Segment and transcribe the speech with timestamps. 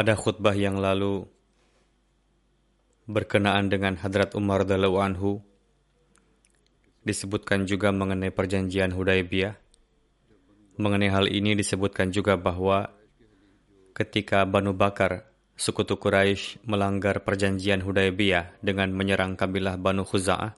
[0.00, 1.28] Pada khutbah yang lalu
[3.04, 5.44] berkenaan dengan Hadrat Umar radhiyallahu anhu
[7.04, 9.60] disebutkan juga mengenai perjanjian Hudaybiyah.
[10.80, 12.88] Mengenai hal ini disebutkan juga bahwa
[13.92, 20.56] ketika Banu Bakar, sekutu Quraisy melanggar perjanjian Hudaybiyah dengan menyerang kabilah Banu Khuza'ah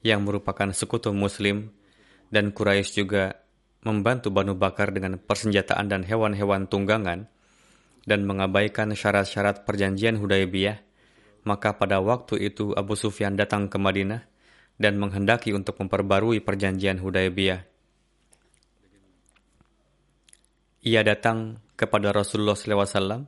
[0.00, 1.68] yang merupakan sekutu muslim
[2.32, 3.44] dan Quraisy juga
[3.84, 7.28] membantu Banu Bakar dengan persenjataan dan hewan-hewan tunggangan
[8.04, 10.80] dan mengabaikan syarat-syarat perjanjian Hudaybiyah,
[11.48, 14.24] maka pada waktu itu Abu Sufyan datang ke Madinah
[14.76, 17.64] dan menghendaki untuk memperbarui perjanjian Hudaybiyah.
[20.84, 23.24] Ia datang kepada Rasulullah SAW,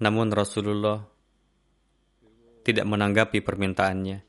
[0.00, 1.04] namun Rasulullah
[2.64, 4.24] tidak menanggapi permintaannya.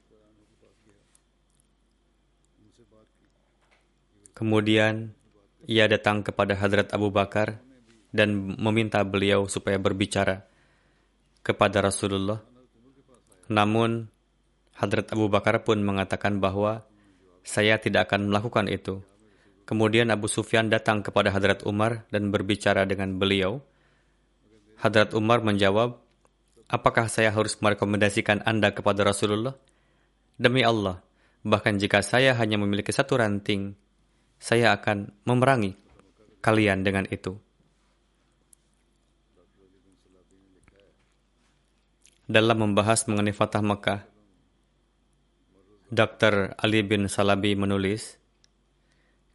[4.33, 5.13] Kemudian
[5.69, 7.63] ia datang kepada Hadrat Abu Bakar
[8.13, 10.45] dan meminta beliau supaya berbicara
[11.41, 12.39] kepada Rasulullah.
[13.49, 14.07] Namun
[14.77, 16.85] Hadrat Abu Bakar pun mengatakan bahwa
[17.43, 19.03] saya tidak akan melakukan itu.
[19.67, 23.59] Kemudian Abu Sufyan datang kepada Hadrat Umar dan berbicara dengan beliau.
[24.79, 25.99] Hadrat Umar menjawab,
[26.67, 29.55] apakah saya harus merekomendasikan Anda kepada Rasulullah?
[30.35, 30.99] Demi Allah,
[31.45, 33.77] bahkan jika saya hanya memiliki satu ranting,
[34.35, 35.79] saya akan memerangi
[36.43, 37.39] kalian dengan itu.
[42.23, 44.07] Dalam membahas mengenai Fatah Mekah,
[45.91, 46.55] Dr.
[46.55, 48.15] Ali bin Salabi menulis,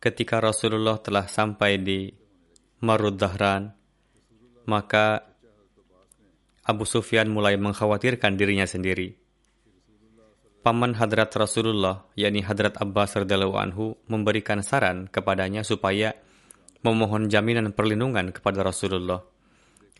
[0.00, 2.08] ketika Rasulullah telah sampai di
[2.80, 3.76] Marud Dahran,
[4.64, 5.20] maka
[6.64, 9.12] Abu Sufyan mulai mengkhawatirkan dirinya sendiri.
[10.64, 16.16] Paman Hadrat Rasulullah, yakni Hadrat Abbas radhiyallahu anhu, memberikan saran kepadanya supaya
[16.80, 19.20] memohon jaminan perlindungan kepada Rasulullah.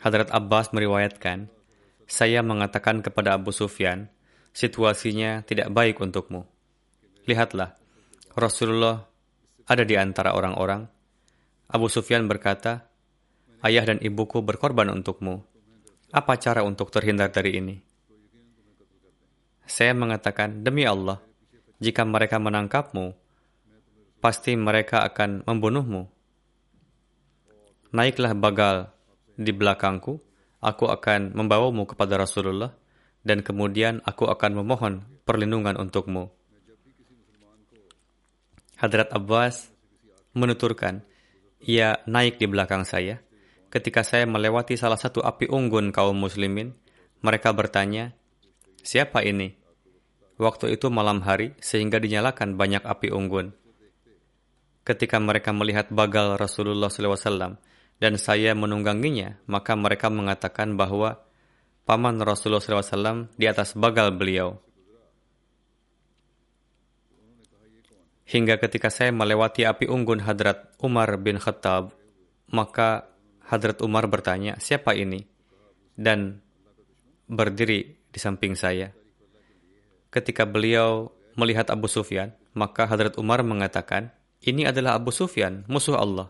[0.00, 1.57] Hadrat Abbas meriwayatkan,
[2.08, 4.08] saya mengatakan kepada Abu Sufyan,
[4.56, 6.48] situasinya tidak baik untukmu.
[7.28, 7.76] Lihatlah,
[8.32, 9.04] Rasulullah
[9.68, 10.88] ada di antara orang-orang.
[11.68, 12.88] Abu Sufyan berkata,
[13.60, 15.44] ayah dan ibuku berkorban untukmu.
[16.08, 17.76] Apa cara untuk terhindar dari ini?
[19.68, 21.20] Saya mengatakan, demi Allah,
[21.76, 23.12] jika mereka menangkapmu,
[24.24, 26.08] pasti mereka akan membunuhmu.
[27.92, 28.88] Naiklah bagal
[29.36, 30.24] di belakangku,
[30.58, 32.74] aku akan membawamu kepada Rasulullah,
[33.22, 36.30] dan kemudian aku akan memohon perlindungan untukmu.
[38.78, 39.74] Hadrat Abbas
[40.38, 41.02] menuturkan,
[41.58, 43.18] ia naik di belakang saya.
[43.68, 46.72] Ketika saya melewati salah satu api unggun kaum muslimin,
[47.20, 48.14] mereka bertanya,
[48.80, 49.58] siapa ini?
[50.38, 53.50] Waktu itu malam hari sehingga dinyalakan banyak api unggun.
[54.86, 57.58] Ketika mereka melihat bagal Rasulullah SAW
[57.98, 61.18] dan saya menungganginya, maka mereka mengatakan bahwa
[61.82, 64.58] paman Rasulullah SAW di atas bagal beliau.
[68.28, 71.96] Hingga ketika saya melewati api unggun Hadrat Umar bin Khattab,
[72.52, 73.08] maka
[73.48, 75.24] Hadrat Umar bertanya, siapa ini?
[75.96, 76.44] Dan
[77.24, 78.92] berdiri di samping saya.
[80.12, 81.08] Ketika beliau
[81.40, 84.12] melihat Abu Sufyan, maka Hadrat Umar mengatakan,
[84.44, 86.28] ini adalah Abu Sufyan, musuh Allah.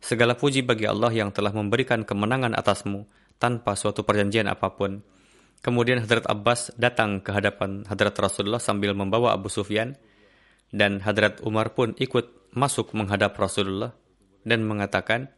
[0.00, 3.08] Segala puji bagi Allah yang telah memberikan kemenangan atasmu
[3.40, 5.00] tanpa suatu perjanjian apa pun.
[5.64, 9.96] Kemudian Hadrat Abbas datang ke hadapan Hadrat Rasulullah sambil membawa Abu Sufyan
[10.70, 13.92] dan Hadrat Umar pun ikut masuk menghadap Rasulullah
[14.46, 15.32] dan mengatakan,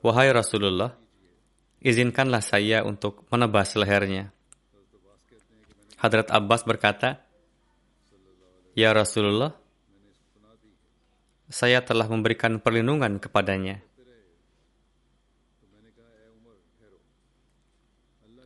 [0.00, 0.94] Wahai Rasulullah,
[1.82, 4.32] izinkanlah saya untuk menebas lehernya.
[6.00, 7.24] Hadrat Abbas berkata,
[8.76, 9.56] Ya Rasulullah,
[11.46, 13.82] saya telah memberikan perlindungan kepadanya.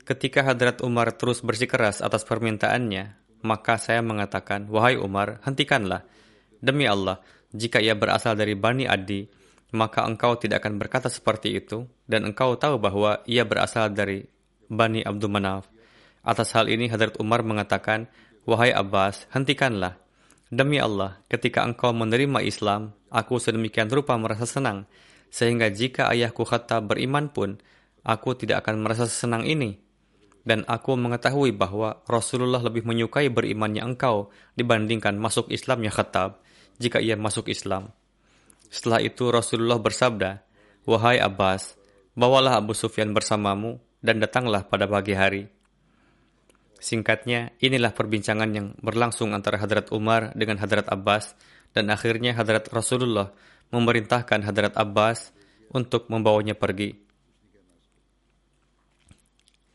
[0.05, 3.15] Ketika Hadrat Umar terus bersikeras atas permintaannya,
[3.47, 6.03] maka saya mengatakan, Wahai Umar, hentikanlah.
[6.59, 7.23] Demi Allah,
[7.55, 9.25] jika ia berasal dari Bani Adi,
[9.71, 14.27] maka engkau tidak akan berkata seperti itu, dan engkau tahu bahwa ia berasal dari
[14.67, 15.71] Bani Abdul Manaf.
[16.27, 18.11] Atas hal ini Hadrat Umar mengatakan,
[18.45, 19.95] Wahai Abbas, hentikanlah.
[20.51, 24.83] Demi Allah, ketika engkau menerima Islam, aku sedemikian rupa merasa senang,
[25.31, 27.63] sehingga jika ayahku Khattab beriman pun,
[28.03, 29.79] aku tidak akan merasa senang ini.
[30.43, 36.43] Dan aku mengetahui bahwa Rasulullah lebih menyukai berimannya engkau dibandingkan masuk Islamnya Khattab,
[36.83, 37.95] jika ia masuk Islam.
[38.67, 40.43] Setelah itu Rasulullah bersabda,
[40.83, 41.79] Wahai Abbas,
[42.19, 45.60] bawalah Abu Sufyan bersamamu dan datanglah pada pagi hari.
[46.81, 51.37] Singkatnya, inilah perbincangan yang berlangsung antara Hadrat Umar dengan Hadrat Abbas,
[51.77, 53.31] dan akhirnya Hadrat Rasulullah
[53.69, 55.31] memerintahkan Hadrat Abbas
[55.71, 56.97] untuk membawanya pergi.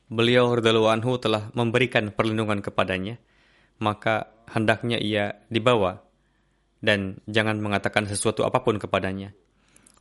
[0.09, 3.21] Beliau Radhalu Anhu telah memberikan perlindungan kepadanya,
[3.77, 6.05] maka hendaknya ia dibawa
[6.85, 9.33] dan jangan mengatakan sesuatu apa pun kepadanya.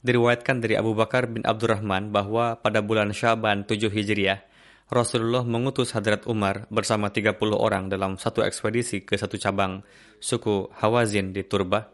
[0.05, 4.45] Diriwayatkan dari Abu Bakar bin Abdurrahman bahwa pada bulan Syaban 7 Hijriah,
[4.93, 9.81] Rasulullah mengutus Hadrat Umar bersama 30 orang dalam satu ekspedisi ke satu cabang
[10.21, 11.89] suku Hawazin di Turba.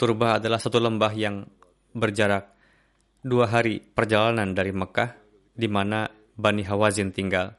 [0.00, 1.44] Turba adalah satu lembah yang
[1.92, 2.48] berjarak
[3.20, 5.10] dua hari perjalanan dari Mekah,
[5.52, 7.52] di mana Bani Hawazin tinggal.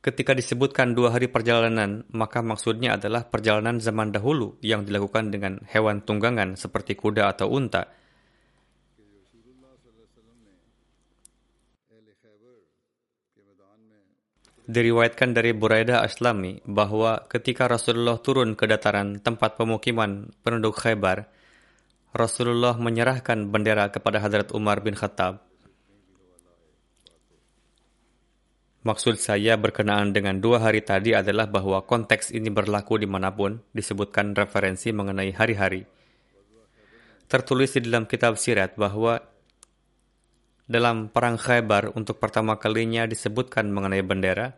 [0.00, 6.00] Ketika disebutkan dua hari perjalanan, maka maksudnya adalah perjalanan zaman dahulu yang dilakukan dengan hewan
[6.06, 7.90] tunggangan seperti kuda atau unta,
[14.66, 21.30] Diriwayatkan dari Buraidah Aslami bahwa ketika Rasulullah turun ke dataran tempat pemukiman penduduk Khaybar,
[22.10, 25.38] Rasulullah menyerahkan bendera kepada Hadrat Umar bin Khattab.
[28.82, 33.62] Maksud saya berkenaan dengan dua hari tadi adalah bahwa konteks ini berlaku di mana pun
[33.70, 35.86] disebutkan referensi mengenai hari-hari.
[37.26, 39.18] Tertulis di dalam kitab sirat bahwa
[40.66, 44.50] dalam Perang Khaybar untuk pertama kalinya disebutkan mengenai bendera.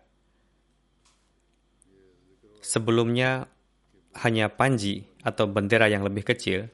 [2.64, 3.48] Sebelumnya
[4.24, 6.68] hanya panji atau bendera yang lebih kecil.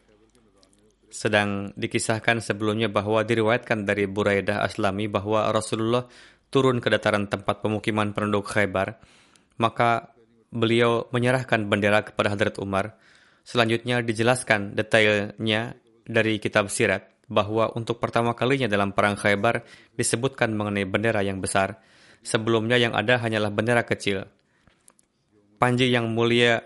[1.10, 6.06] Sedang dikisahkan sebelumnya bahwa diriwayatkan dari Buraidah Aslami bahwa Rasulullah
[6.50, 8.98] turun ke dataran tempat pemukiman penduduk Khaybar,
[9.58, 10.14] maka
[10.50, 12.98] beliau menyerahkan bendera kepada Hadrat Umar.
[13.46, 19.64] Selanjutnya dijelaskan detailnya dari kitab sirat bahwa untuk pertama kalinya dalam perang Khaybar
[19.96, 21.80] disebutkan mengenai bendera yang besar.
[22.24, 24.24] Sebelumnya yang ada hanyalah bendera kecil.
[25.60, 26.64] Panji yang mulia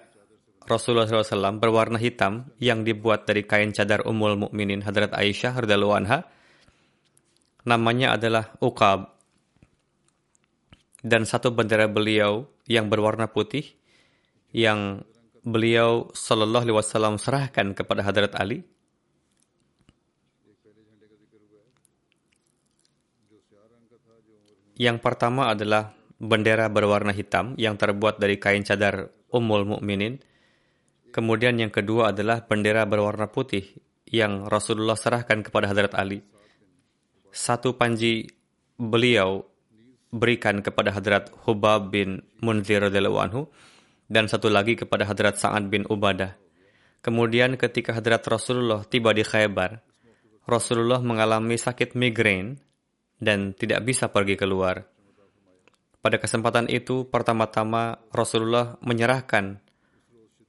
[0.68, 6.28] Rasulullah SAW berwarna hitam yang dibuat dari kain cadar Ummul Mukminin Hadrat Aisyah radhiyallahu anha.
[7.64, 9.16] Namanya adalah Uqab.
[11.00, 13.64] Dan satu bendera beliau yang berwarna putih
[14.52, 15.02] yang
[15.40, 18.66] beliau Shallallahu Alaihi Wasallam serahkan kepada Hadrat Ali
[24.78, 25.90] Yang pertama adalah
[26.22, 30.22] bendera berwarna hitam yang terbuat dari kain cadar Ummul Mukminin.
[31.10, 33.66] Kemudian yang kedua adalah bendera berwarna putih
[34.06, 36.22] yang Rasulullah serahkan kepada Hadrat Ali.
[37.34, 38.30] Satu panji
[38.78, 39.42] beliau
[40.14, 43.50] berikan kepada Hadrat Hubab bin Munzir anhu
[44.08, 46.38] dan satu lagi kepada Hadrat Sa'ad bin Ubadah.
[47.04, 49.84] Kemudian ketika Hadrat Rasulullah tiba di Khaybar,
[50.48, 52.56] Rasulullah mengalami sakit migrain
[53.18, 54.86] dan tidak bisa pergi keluar.
[55.98, 59.58] Pada kesempatan itu, pertama-tama Rasulullah menyerahkan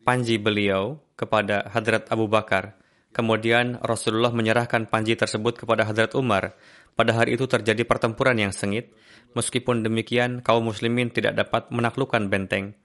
[0.05, 2.77] panji beliau kepada Hadrat Abu Bakar.
[3.09, 6.53] Kemudian Rasulullah menyerahkan panji tersebut kepada Hadrat Umar.
[6.93, 8.93] Pada hari itu terjadi pertempuran yang sengit.
[9.33, 12.77] Meskipun demikian, kaum muslimin tidak dapat menaklukkan benteng.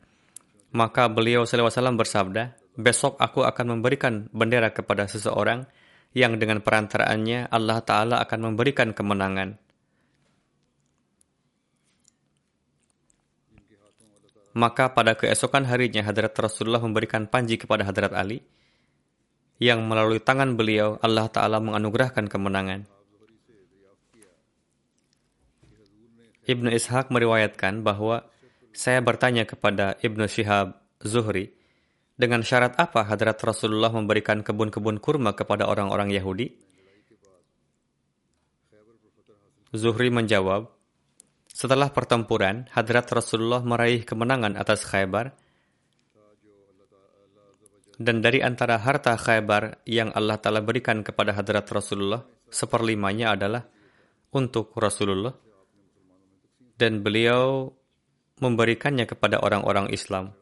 [0.73, 5.63] Maka beliau SAW bersabda, Besok aku akan memberikan bendera kepada seseorang
[6.11, 9.64] yang dengan perantaraannya Allah Ta'ala akan memberikan kemenangan.
[14.55, 18.39] Maka pada keesokan harinya Hadrat Rasulullah memberikan panji kepada Hadrat Ali.
[19.63, 22.91] yang melalui tangan beliau Allah Ta'ala menganugerahkan kemenangan.
[26.45, 28.29] Ibnu Ishaq meriwayatkan bahwa
[28.75, 31.55] saya bertanya kepada Ibnu Syihab Zuhri,
[32.15, 36.53] dengan syarat apa hadrat Rasulullah memberikan kebun-kebun kurma kepada orang-orang Yahudi?
[39.75, 40.71] Zuhri menjawab,
[41.55, 45.31] setelah pertempuran, hadrat Rasulullah meraih kemenangan atas Khaybar,
[47.95, 53.63] dan dari antara harta Khaybar yang Allah Ta'ala berikan kepada hadrat Rasulullah, seperlimanya adalah
[54.35, 55.31] untuk Rasulullah
[56.75, 57.71] dan beliau
[58.43, 60.35] memberikannya kepada orang-orang Islam.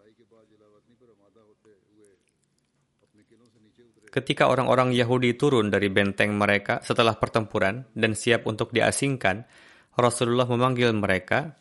[4.08, 9.44] Ketika orang-orang Yahudi turun dari benteng mereka setelah pertempuran dan siap untuk diasingkan,
[9.92, 11.52] Rasulullah memanggil mereka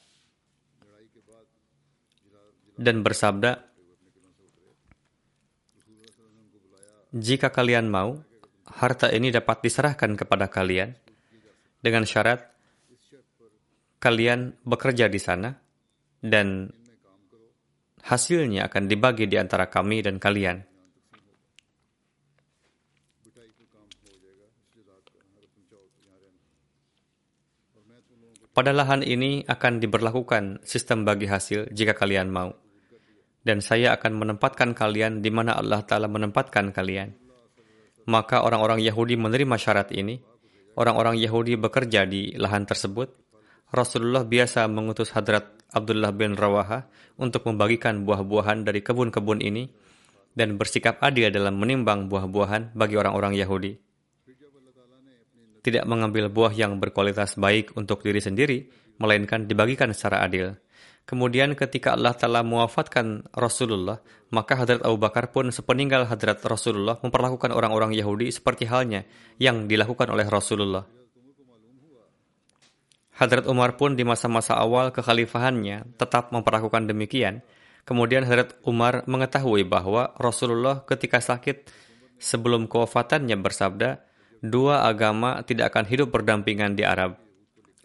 [2.79, 3.59] dan bersabda,
[7.11, 8.15] "Jika kalian mau,
[8.71, 10.95] harta ini dapat diserahkan kepada kalian
[11.83, 12.47] dengan syarat
[14.01, 15.53] kalian bekerja di sana
[16.17, 16.65] dan
[18.01, 20.70] hasilnya akan dibagi di antara kami dan kalian.
[28.51, 32.51] Pada lahan ini akan diberlakukan sistem bagi hasil jika kalian mau.
[33.41, 37.15] Dan saya akan menempatkan kalian di mana Allah Ta'ala menempatkan kalian.
[38.11, 40.19] Maka orang-orang Yahudi menerima syarat ini.
[40.75, 43.11] Orang-orang Yahudi bekerja di lahan tersebut
[43.71, 49.71] Rasulullah biasa mengutus Hadrat Abdullah bin Rawaha untuk membagikan buah-buahan dari kebun-kebun ini
[50.35, 53.90] dan bersikap adil dalam menimbang buah-buahan bagi orang-orang Yahudi.
[55.61, 58.65] Tidak mengambil buah yang berkualitas baik untuk diri sendiri,
[58.97, 60.57] melainkan dibagikan secara adil.
[61.05, 63.99] Kemudian ketika Allah telah mewafatkan Rasulullah,
[64.31, 69.03] maka Hadrat Abu Bakar pun sepeninggal Hadrat Rasulullah memperlakukan orang-orang Yahudi seperti halnya
[69.41, 70.85] yang dilakukan oleh Rasulullah.
[73.21, 77.45] Hadrat Umar pun di masa-masa awal kekhalifahannya tetap memperlakukan demikian.
[77.85, 81.69] Kemudian Hadrat Umar mengetahui bahwa Rasulullah ketika sakit
[82.17, 84.01] sebelum kewafatannya bersabda,
[84.41, 87.21] dua agama tidak akan hidup berdampingan di Arab.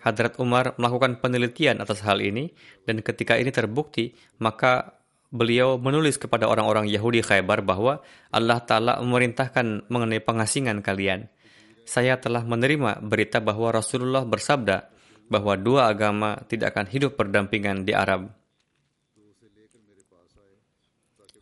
[0.00, 2.52] Hadrat Umar melakukan penelitian atas hal ini
[2.88, 4.96] dan ketika ini terbukti, maka
[5.28, 11.28] beliau menulis kepada orang-orang Yahudi Khaybar bahwa Allah Ta'ala memerintahkan mengenai pengasingan kalian.
[11.86, 14.90] Saya telah menerima berita bahwa Rasulullah bersabda,
[15.26, 18.30] bahwa dua agama tidak akan hidup berdampingan di Arab.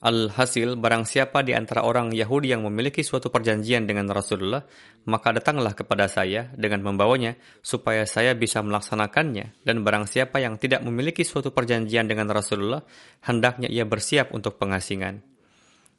[0.04, 4.60] Alhasil, barang siapa di antara orang Yahudi yang memiliki suatu perjanjian dengan Rasulullah,
[5.08, 9.64] maka datanglah kepada saya dengan membawanya, supaya saya bisa melaksanakannya.
[9.64, 12.84] Dan barang siapa yang tidak memiliki suatu perjanjian dengan Rasulullah,
[13.24, 15.24] hendaknya ia bersiap untuk pengasingan.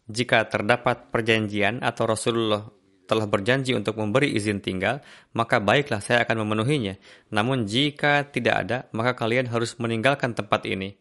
[0.05, 2.61] Jika terdapat perjanjian atau Rasulullah
[3.09, 5.01] telah berjanji untuk memberi izin tinggal,
[5.33, 6.93] maka baiklah saya akan memenuhinya.
[7.33, 10.93] Namun jika tidak ada, maka kalian harus meninggalkan tempat ini.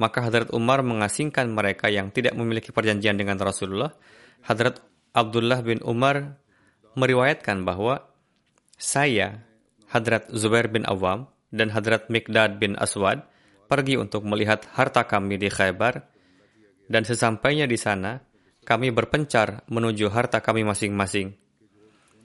[0.00, 3.92] Maka Hadrat Umar mengasingkan mereka yang tidak memiliki perjanjian dengan Rasulullah.
[4.40, 4.80] Hadrat
[5.12, 6.40] Abdullah bin Umar
[6.96, 8.08] meriwayatkan bahwa
[8.80, 9.44] saya,
[9.92, 13.28] Hadrat Zubair bin Awam, dan Hadrat Mikdad bin Aswad
[13.68, 16.00] pergi untuk melihat harta kami di Khaybar,
[16.88, 18.18] dan sesampainya di sana,
[18.64, 21.36] kami berpencar menuju harta kami masing-masing.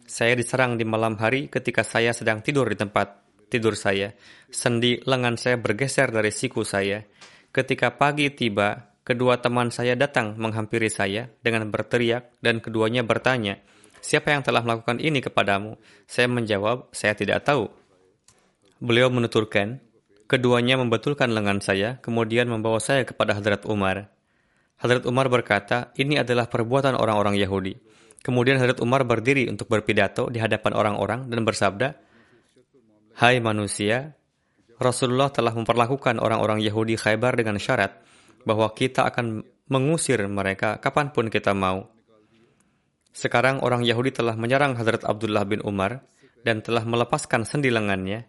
[0.05, 4.13] Saya diserang di malam hari ketika saya sedang tidur di tempat tidur saya.
[4.49, 7.01] Sendi lengan saya bergeser dari siku saya.
[7.55, 13.63] Ketika pagi tiba, kedua teman saya datang menghampiri saya dengan berteriak dan keduanya bertanya,
[14.05, 15.81] Siapa yang telah melakukan ini kepadamu?
[16.05, 17.71] Saya menjawab, saya tidak tahu.
[18.77, 19.81] Beliau menuturkan,
[20.29, 24.13] keduanya membetulkan lengan saya, kemudian membawa saya kepada Hadrat Umar.
[24.77, 27.73] Hadrat Umar berkata, ini adalah perbuatan orang-orang Yahudi.
[28.21, 31.97] Kemudian Hadrat Umar berdiri untuk berpidato di hadapan orang-orang dan bersabda,
[33.17, 34.13] Hai manusia,
[34.75, 38.03] Rasulullah telah memperlakukan orang-orang Yahudi Khaybar dengan syarat
[38.43, 41.89] bahwa kita akan mengusir mereka kapan pun kita mau.
[43.15, 46.03] Sekarang orang Yahudi telah menyerang Hadrat Abdullah bin Umar
[46.43, 48.27] dan telah melepaskan sendi lengannya.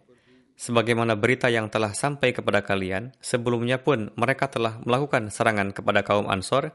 [0.57, 6.25] Sebagaimana berita yang telah sampai kepada kalian, sebelumnya pun mereka telah melakukan serangan kepada kaum
[6.25, 6.73] Ansor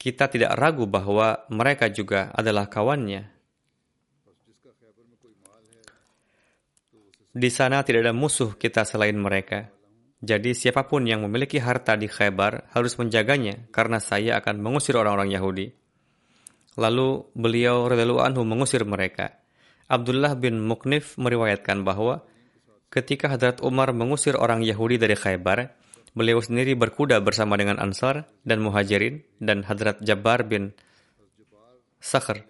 [0.00, 3.39] kita tidak ragu bahwa mereka juga adalah kawannya.
[7.30, 9.70] Di sana tidak ada musuh kita selain mereka.
[10.20, 15.32] Jadi siapa pun yang memiliki harta di Khaybar harus menjaganya karena saya akan mengusir orang-orang
[15.32, 15.66] Yahudi.
[16.76, 19.40] Lalu beliau radhiyallahu anhu mengusir mereka.
[19.90, 22.22] Abdullah bin Muknif meriwayatkan bahwa
[22.92, 28.58] ketika Hadrat Umar mengusir orang Yahudi dari Khaybar, Beliau sendiri berkuda bersama dengan Ansar dan
[28.66, 30.74] Muhajirin dan Hadrat Jabbar bin
[32.02, 32.42] Sakhr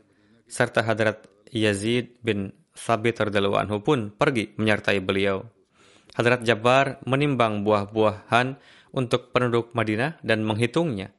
[0.49, 5.45] serta Hadrat Yazid bin Thabit radhiyallahu anhu pun pergi menyertai beliau.
[6.17, 8.57] Hadrat Jabbar menimbang buah-buahan
[8.97, 11.13] untuk penduduk Madinah dan menghitungnya.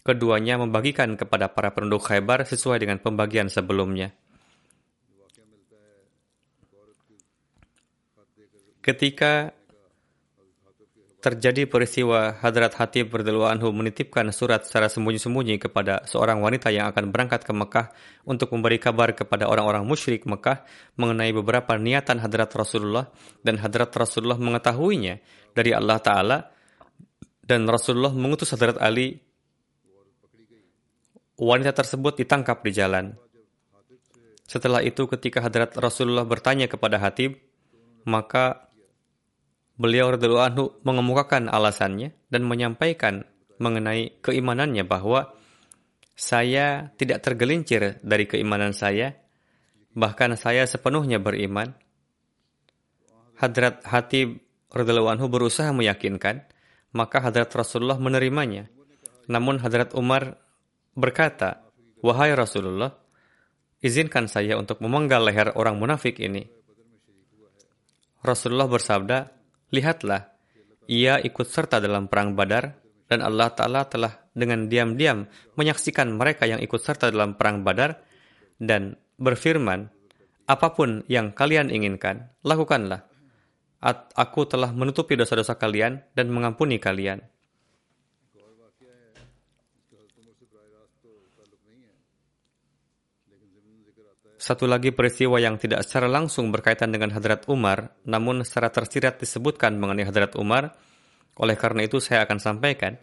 [0.00, 4.14] Keduanya membagikan kepada para penduduk Khaybar sesuai dengan pembagian sebelumnya.
[8.80, 9.52] Ketika
[11.20, 17.12] terjadi peristiwa Hadrat Hatib berdua anhu menitipkan surat secara sembunyi-sembunyi kepada seorang wanita yang akan
[17.12, 17.92] berangkat ke Mekah
[18.24, 20.64] untuk memberi kabar kepada orang-orang musyrik Mekah
[20.96, 23.12] mengenai beberapa niatan Hadrat Rasulullah
[23.44, 25.20] dan Hadrat Rasulullah mengetahuinya
[25.52, 26.38] dari Allah Ta'ala
[27.44, 29.20] dan Rasulullah mengutus Hadrat Ali
[31.36, 33.12] wanita tersebut ditangkap di jalan.
[34.48, 37.38] Setelah itu ketika Hadrat Rasulullah bertanya kepada Hatib,
[38.08, 38.69] maka
[39.80, 43.24] Beliau radhiyallahu anhu mengemukakan alasannya dan menyampaikan
[43.56, 45.32] mengenai keimanannya bahwa
[46.12, 49.16] saya tidak tergelincir dari keimanan saya,
[49.96, 51.72] bahkan saya sepenuhnya beriman.
[53.40, 56.44] Hadrat Hatib radhiyallahu anhu berusaha meyakinkan,
[56.92, 58.68] maka Hadrat Rasulullah menerimanya.
[59.32, 60.36] Namun Hadrat Umar
[60.92, 61.64] berkata,
[62.04, 63.00] "Wahai Rasulullah,
[63.80, 66.44] izinkan saya untuk memenggal leher orang munafik ini."
[68.20, 69.39] Rasulullah bersabda,
[69.70, 70.34] Lihatlah,
[70.90, 72.74] ia ikut serta dalam perang Badar
[73.06, 78.02] dan Allah Ta'ala telah dengan diam-diam menyaksikan mereka yang ikut serta dalam perang Badar
[78.58, 79.90] dan berfirman,
[80.50, 83.06] apa pun yang kalian inginkan, lakukanlah.
[84.18, 87.22] Aku telah menutupi dosa-dosa kalian dan mengampuni kalian.
[94.50, 99.78] Satu lagi peristiwa yang tidak secara langsung berkaitan dengan Hadrat Umar, namun secara tersirat disebutkan
[99.78, 100.74] mengenai Hadrat Umar.
[101.38, 102.98] Oleh karena itu saya akan sampaikan.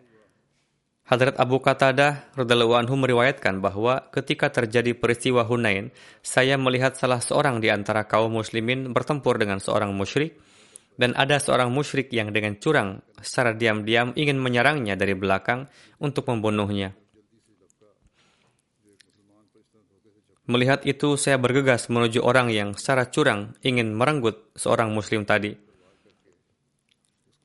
[1.07, 7.63] Hadrat Abu Qatadah radhiyallahu anhu meriwayatkan bahwa ketika terjadi peristiwa Hunain, saya melihat salah seorang
[7.63, 10.35] di antara kaum muslimin bertempur dengan seorang musyrik
[10.99, 15.71] dan ada seorang musyrik yang dengan curang secara diam-diam ingin menyerangnya dari belakang
[16.03, 17.06] untuk membunuhnya.
[20.47, 25.51] Melihat itu, saya bergegas menuju orang yang secara curang ingin merenggut seorang muslim tadi.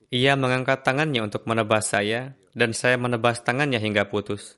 [0.07, 4.55] Ia mengangkat tangannya untuk menebas saya, dan saya menebas tangannya hingga putus.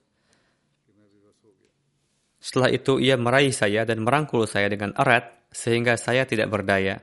[2.37, 7.01] Setelah itu, ia meraih saya dan merangkul saya dengan erat, sehingga saya tidak berdaya.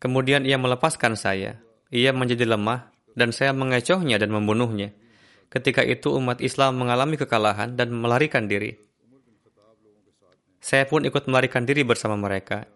[0.00, 1.60] Kemudian ia melepaskan saya.
[1.92, 4.96] Ia menjadi lemah, dan saya mengecohnya dan membunuhnya.
[5.52, 8.87] Ketika itu umat Islam mengalami kekalahan dan melarikan diri.
[10.58, 12.66] Saya pun ikut melarikan diri bersama mereka.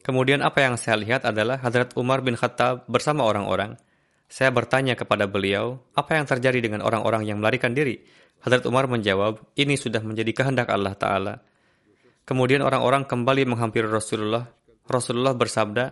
[0.00, 3.76] Kemudian apa yang saya lihat adalah Hadrat Umar bin Khattab bersama orang-orang.
[4.30, 8.00] Saya bertanya kepada beliau, apa yang terjadi dengan orang-orang yang melarikan diri?
[8.40, 11.34] Hadrat Umar menjawab, ini sudah menjadi kehendak Allah Ta'ala.
[12.24, 14.48] Kemudian orang-orang kembali menghampiri Rasulullah.
[14.88, 15.84] Rasulullah bersabda,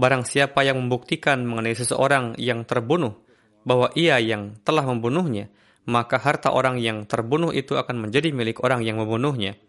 [0.00, 3.20] Barang siapa yang membuktikan mengenai seseorang yang terbunuh,
[3.68, 5.52] bahwa ia yang telah membunuhnya,
[5.84, 9.60] maka harta orang yang terbunuh itu akan menjadi milik orang yang membunuhnya.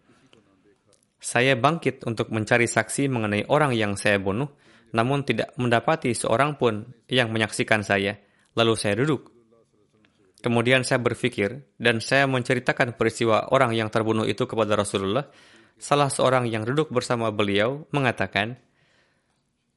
[1.22, 4.50] Saya bangkit untuk mencari saksi mengenai orang yang saya bunuh,
[4.90, 8.18] namun tidak mendapati seorang pun yang menyaksikan saya.
[8.58, 9.30] Lalu saya duduk.
[10.42, 15.30] Kemudian saya berpikir dan saya menceritakan peristiwa orang yang terbunuh itu kepada Rasulullah.
[15.78, 18.58] Salah seorang yang duduk bersama beliau mengatakan,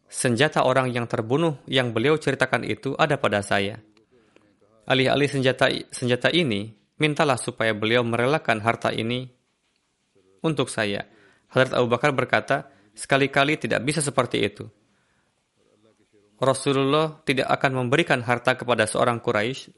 [0.10, 3.78] senjata orang yang terbunuh yang beliau ceritakan itu ada pada saya.
[4.90, 9.30] Alih-alih senjata senjata ini, mintalah supaya beliau merelakan harta ini
[10.42, 11.15] untuk saya.
[11.56, 14.68] Hadrat Abu Bakar berkata, sekali-kali tidak bisa seperti itu.
[16.36, 19.72] Rasulullah tidak akan memberikan harta kepada seorang Quraisy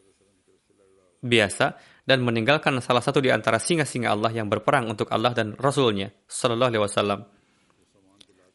[1.21, 6.09] biasa dan meninggalkan salah satu di antara singa-singa Allah yang berperang untuk Allah dan Rasulnya
[6.25, 7.19] Sallallahu Alaihi Wasallam.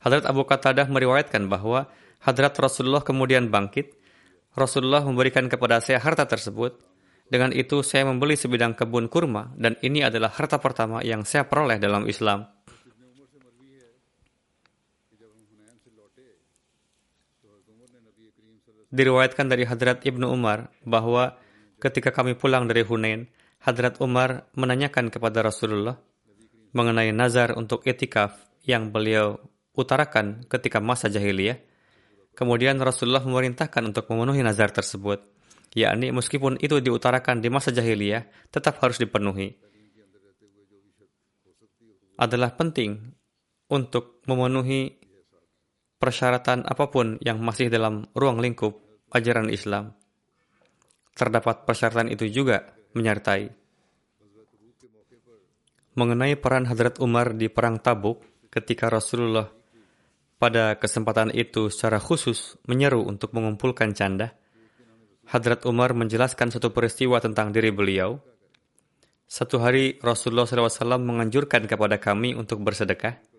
[0.03, 1.87] Hadrat Abu Qatadah meriwayatkan bahwa
[2.23, 3.95] Hadrat Rasulullah kemudian bangkit.
[4.59, 6.75] Rasulullah memberikan kepada saya harta tersebut.
[7.31, 11.81] Dengan itu saya membeli sebidang kebun kurma dan ini adalah harta pertama yang saya peroleh
[11.81, 12.45] dalam Islam.
[18.93, 21.41] Diriwayatkan dari Hadrat Ibnu Umar bahwa
[21.81, 23.25] ketika kami pulang dari Hunain,
[23.65, 25.97] Hadrat Umar menanyakan kepada Rasulullah
[26.77, 28.37] mengenai nazar untuk etikaf
[28.69, 29.41] yang beliau
[29.73, 31.57] utarakan ketika masa jahiliyah.
[32.37, 35.21] Kemudian Rasulullah memerintahkan untuk memenuhi nazar tersebut,
[35.77, 39.57] yakni meskipun itu diutarakan di masa jahiliyah, tetap harus dipenuhi.
[42.17, 43.13] Adalah penting
[43.73, 45.01] untuk memenuhi
[46.03, 48.75] persyaratan apa pun yang masih dalam ruang lingkup
[49.15, 49.95] ajaran Islam.
[51.15, 53.63] Terdapat persyaratan itu juga menyertai.
[55.93, 59.45] mengenai peran Hadrat Umar di perang Tabuk ketika Rasulullah
[60.41, 64.33] pada kesempatan itu secara khusus menyeru untuk mengumpulkan canda.
[65.29, 68.19] Hadrat Umar menjelaskan satu peristiwa tentang diri beliau.
[69.29, 73.32] Satu hari Rasulullah SAW menganjurkan kepada kami untuk bersedekah.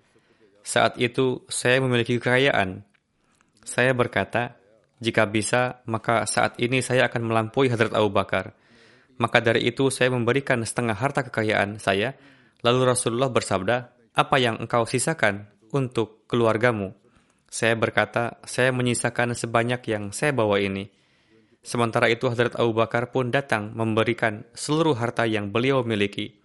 [0.64, 2.88] Saat itu saya memiliki kekayaan.
[3.68, 4.56] Saya berkata,
[5.04, 8.56] jika bisa, maka saat ini saya akan melampaui Hadrat Abu Bakar.
[9.20, 12.16] Maka dari itu saya memberikan setengah harta kekayaan saya.
[12.64, 13.78] Lalu Rasulullah bersabda,
[14.16, 16.96] apa yang engkau sisakan untuk keluargamu?
[17.52, 20.90] Saya berkata, saya menyisakan sebanyak yang saya bawa ini.
[21.64, 26.43] Sementara itu Hadrat Abu Bakar pun datang memberikan seluruh harta yang beliau miliki.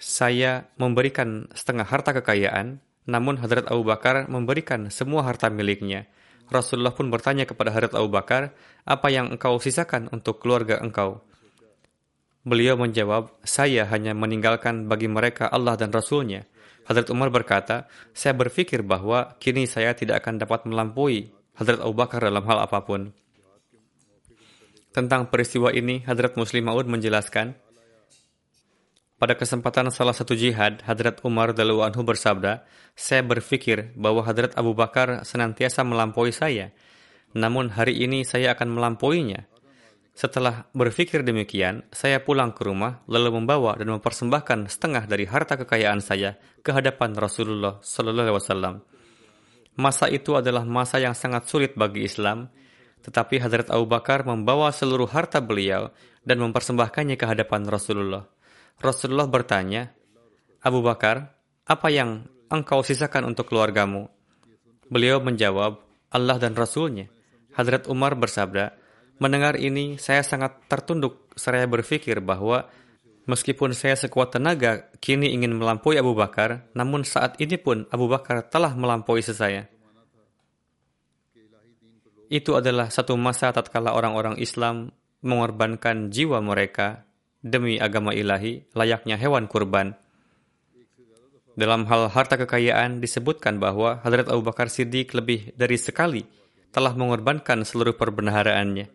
[0.00, 6.08] Saya memberikan setengah harta kekayaan, namun Hadrat Abu Bakar memberikan semua harta miliknya.
[6.48, 8.56] Rasulullah pun bertanya kepada Hadrat Abu Bakar,
[8.88, 11.20] apa yang engkau sisakan untuk keluarga engkau?
[12.48, 16.48] Beliau menjawab, saya hanya meninggalkan bagi mereka Allah dan Rasulnya.
[16.88, 17.84] Hadrat Umar berkata,
[18.16, 21.28] saya berpikir bahwa kini saya tidak akan dapat melampaui
[21.60, 23.12] Hadrat Abu Bakar dalam hal apa pun.
[24.90, 27.54] Tentang peristiwa ini, Hadrat Muslim Maud menjelaskan,
[29.20, 32.64] pada kesempatan salah satu jihad, Hadrat Umar Dalu Anhu bersabda,
[32.96, 36.72] saya berpikir bahwa Hadrat Abu Bakar senantiasa melampaui saya.
[37.36, 39.44] Namun hari ini saya akan melampauinya.
[40.16, 46.00] Setelah berpikir demikian, saya pulang ke rumah lalu membawa dan mempersembahkan setengah dari harta kekayaan
[46.00, 48.74] saya ke hadapan Rasulullah Sallallahu Alaihi Wasallam.
[49.76, 52.48] Masa itu adalah masa yang sangat sulit bagi Islam,
[53.04, 55.92] tetapi Hadrat Abu Bakar membawa seluruh harta beliau
[56.24, 58.39] dan mempersembahkannya ke hadapan Rasulullah.
[58.80, 59.92] Rasulullah bertanya,
[60.64, 61.36] Abu Bakar,
[61.68, 64.08] apa yang engkau sisakan untuk keluargamu?
[64.88, 67.12] Beliau menjawab, Allah dan Rasulnya.
[67.52, 68.72] Hadrat Umar bersabda,
[69.20, 72.72] mendengar ini saya sangat tertunduk seraya berpikir bahwa
[73.28, 78.48] meskipun saya sekuat tenaga kini ingin melampaui Abu Bakar, namun saat ini pun Abu Bakar
[78.48, 79.68] telah melampaui saya.
[82.32, 84.88] Itu adalah satu masa tatkala orang-orang Islam
[85.20, 87.09] mengorbankan jiwa mereka
[87.40, 89.96] demi agama ilahi layaknya hewan kurban.
[91.58, 96.24] Dalam hal harta kekayaan disebutkan bahwa Hadrat Abu Bakar Siddiq lebih dari sekali
[96.70, 98.86] telah mengorbankan seluruh perbenaharaannya.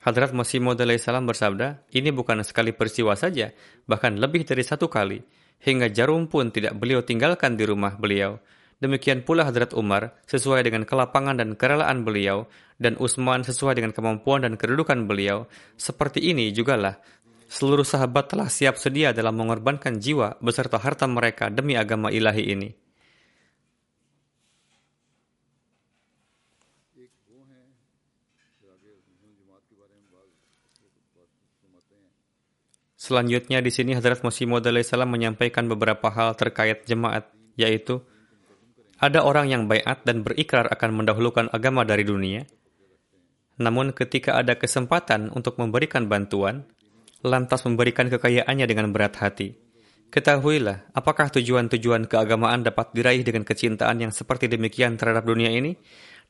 [0.00, 3.52] Hadrat Masih Maud salam bersabda, ini bukan sekali peristiwa saja,
[3.84, 5.20] bahkan lebih dari satu kali,
[5.60, 8.40] hingga jarum pun tidak beliau tinggalkan di rumah beliau,
[8.80, 12.48] Demikian pula Hadrat Umar sesuai dengan kelapangan dan kerelaan beliau
[12.80, 15.44] dan Utsman sesuai dengan kemampuan dan kedudukan beliau.
[15.76, 16.96] Seperti ini jugalah
[17.52, 22.70] seluruh sahabat telah siap sedia dalam mengorbankan jiwa beserta harta mereka demi agama ilahi ini.
[33.00, 34.64] Selanjutnya di sini Hadrat Masih Maud
[35.08, 38.00] menyampaikan beberapa hal terkait jemaat, yaitu
[39.00, 42.44] ada orang yang bayat dan berikrar akan mendahulukan agama dari dunia.
[43.56, 46.68] Namun ketika ada kesempatan untuk memberikan bantuan,
[47.24, 49.56] lantas memberikan kekayaannya dengan berat hati.
[50.10, 55.76] Ketahuilah, apakah tujuan-tujuan keagamaan dapat diraih dengan kecintaan yang seperti demikian terhadap dunia ini?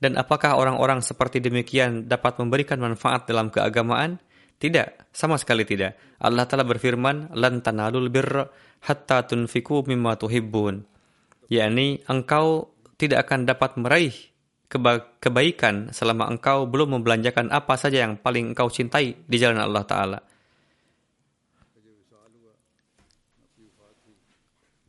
[0.01, 4.21] Dan apakah orang-orang seperti demikian dapat memberikan manfaat dalam keagamaan?
[4.61, 6.21] Tidak, sama sekali tidak.
[6.21, 8.45] Allah telah berfirman, "Lan tanalul birra
[8.85, 11.00] hatta tunfiku mimma tuhibbun."
[11.51, 14.17] Yakni engkau tidak akan dapat meraih
[14.71, 19.83] keba kebaikan selama engkau belum membelanjakan apa saja yang paling engkau cintai di jalan Allah
[19.83, 20.21] Ta'ala.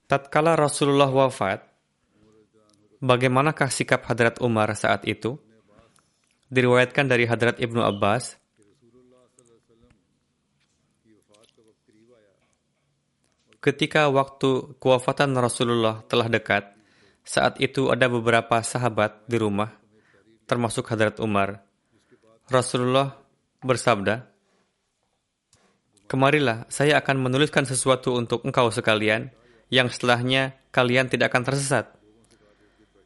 [0.06, 1.64] Tatkala Rasulullah wafat,
[3.00, 5.40] bagaimanakah sikap Hadrat Umar saat itu?
[6.52, 8.36] Diriwayatkan dari Hadrat Ibnu Abbas,
[13.62, 16.74] Ketika waktu kewafatan Rasulullah telah dekat,
[17.22, 19.70] saat itu ada beberapa sahabat di rumah,
[20.50, 21.62] termasuk Hadrat Umar.
[22.50, 23.22] Rasulullah
[23.62, 24.26] bersabda,
[26.10, 29.30] Kemarilah, saya akan menuliskan sesuatu untuk engkau sekalian,
[29.70, 31.94] yang setelahnya kalian tidak akan tersesat.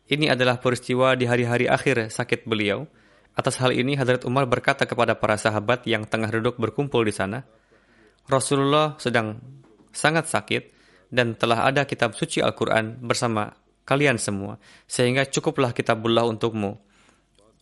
[0.08, 2.88] Ini adalah peristiwa di hari-hari akhir sakit beliau.
[3.36, 7.44] Atas hal ini, Hadrat Umar berkata kepada para sahabat yang tengah duduk berkumpul di sana,
[8.26, 9.38] Rasulullah sedang
[9.96, 10.76] sangat sakit
[11.08, 13.56] dan telah ada kitab suci Al-Quran bersama
[13.88, 16.76] kalian semua, sehingga cukuplah kitabullah untukmu.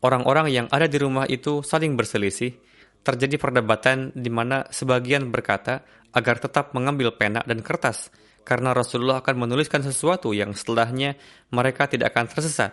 [0.03, 2.57] Orang-orang yang ada di rumah itu saling berselisih,
[3.03, 5.83] terjadi perdebatan di mana sebagian berkata
[6.15, 8.09] agar tetap mengambil pena dan kertas,
[8.47, 11.15] karena Rasulullah akan menuliskan sesuatu yang setelahnya
[11.51, 12.71] mereka tidak akan tersesat.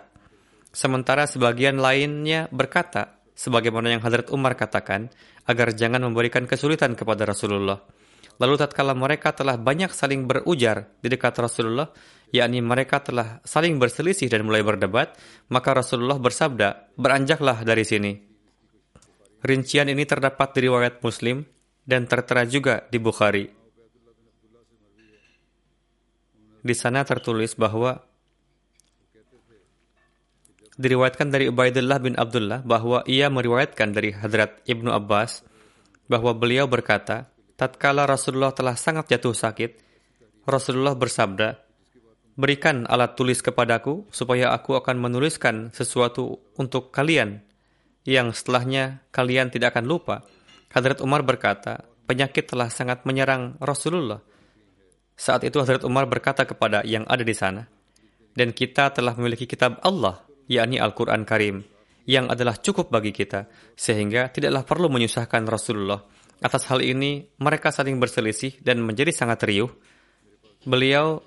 [0.70, 5.10] Sementara sebagian lainnya berkata, sebagaimana yang Hadrat Umar katakan,
[5.46, 7.82] agar jangan memberikan kesulitan kepada Rasulullah.
[8.40, 11.92] Lalu tatkala mereka telah banyak saling berujar di dekat Rasulullah,
[12.32, 15.12] yakni mereka telah saling berselisih dan mulai berdebat,
[15.52, 18.12] maka Rasulullah bersabda, beranjaklah dari sini.
[19.44, 21.44] Rincian ini terdapat di riwayat Muslim
[21.84, 23.44] dan tertera juga di Bukhari.
[26.60, 28.04] Di sana tertulis bahwa
[30.76, 35.44] diriwayatkan dari Ubaidullah bin Abdullah bahwa ia meriwayatkan dari Hadrat Ibnu Abbas
[36.04, 37.29] bahwa beliau berkata,
[37.60, 39.70] tatkala Rasulullah telah sangat jatuh sakit,
[40.48, 41.68] Rasulullah bersabda,
[42.40, 47.44] Berikan alat tulis kepadaku, supaya aku akan menuliskan sesuatu untuk kalian,
[48.08, 50.24] yang setelahnya kalian tidak akan lupa.
[50.72, 54.24] Hadrat Umar berkata, penyakit telah sangat menyerang Rasulullah.
[55.20, 57.68] Saat itu Hadrat Umar berkata kepada yang ada di sana,
[58.32, 61.60] dan kita telah memiliki kitab Allah yakni Al-Quran Karim,
[62.08, 66.00] yang adalah cukup bagi kita, sehingga tidaklah perlu menyusahkan Rasulullah.
[66.40, 69.68] Atas hal ini, mereka saling berselisih dan menjadi sangat riuh.
[70.64, 71.20] Beliau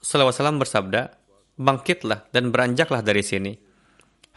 [0.00, 1.12] SAW bersabda,
[1.58, 3.52] Bangkitlah dan beranjaklah dari sini.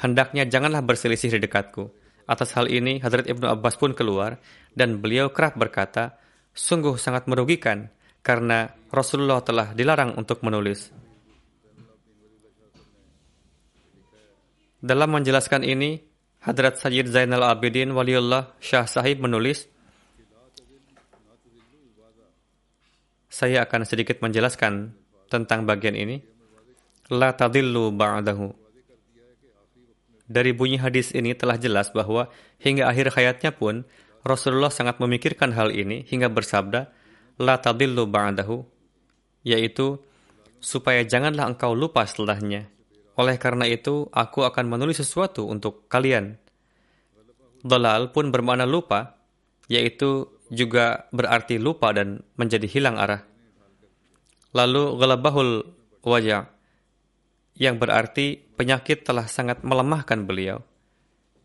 [0.02, 1.88] Hendaknya janganlah berselisih di dekatku.
[2.26, 4.41] Atas hal ini, Hadrat Ibnu Abbas pun keluar,
[4.74, 6.17] dan beliau kerap berkata,
[6.52, 7.88] Sungguh sangat merugikan,
[8.19, 10.91] karena Rasulullah telah dilarang untuk menulis.
[14.82, 16.02] Dalam menjelaskan ini,
[16.41, 19.69] Hadrat Sayyid Zainal Abidin Waliullah Syah Sahib menulis,
[23.32, 24.91] Saya akan sedikit menjelaskan
[25.32, 26.20] tentang bagian ini.
[27.08, 28.52] La tadillu ba'dahu.
[30.28, 32.28] Dari bunyi hadis ini telah jelas bahwa
[32.60, 33.88] hingga akhir hayatnya pun
[34.28, 36.91] Rasulullah sangat memikirkan hal ini hingga bersabda,
[37.39, 38.67] La tadillu ba'dahu,
[39.48, 39.96] yaitu
[40.60, 42.67] supaya janganlah engkau lupa setelahnya.
[43.15, 46.36] Oleh karena itu, aku akan menulis sesuatu untuk kalian.
[47.63, 49.15] Dalal pun bermakna lupa,
[49.72, 53.23] yaitu juga berarti lupa dan menjadi hilang arah.
[54.51, 55.63] Lalu galabahul
[56.03, 56.51] wajah,
[57.55, 60.59] yang berarti penyakit telah sangat melemahkan beliau.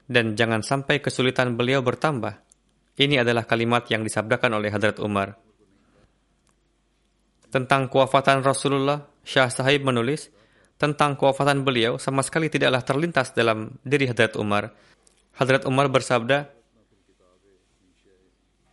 [0.07, 2.43] Dan jangan sampai kesulitan beliau bertambah.
[2.99, 5.35] Ini adalah kalimat yang disabdakan oleh Hadrat Umar.
[7.51, 10.31] Tentang kewafatan Rasulullah, Syah Sahib menulis,
[10.79, 14.73] tentang kewafatan beliau sama sekali tidaklah terlintas dalam diri Hadrat Umar.
[15.37, 16.56] Hadrat Umar bersabda,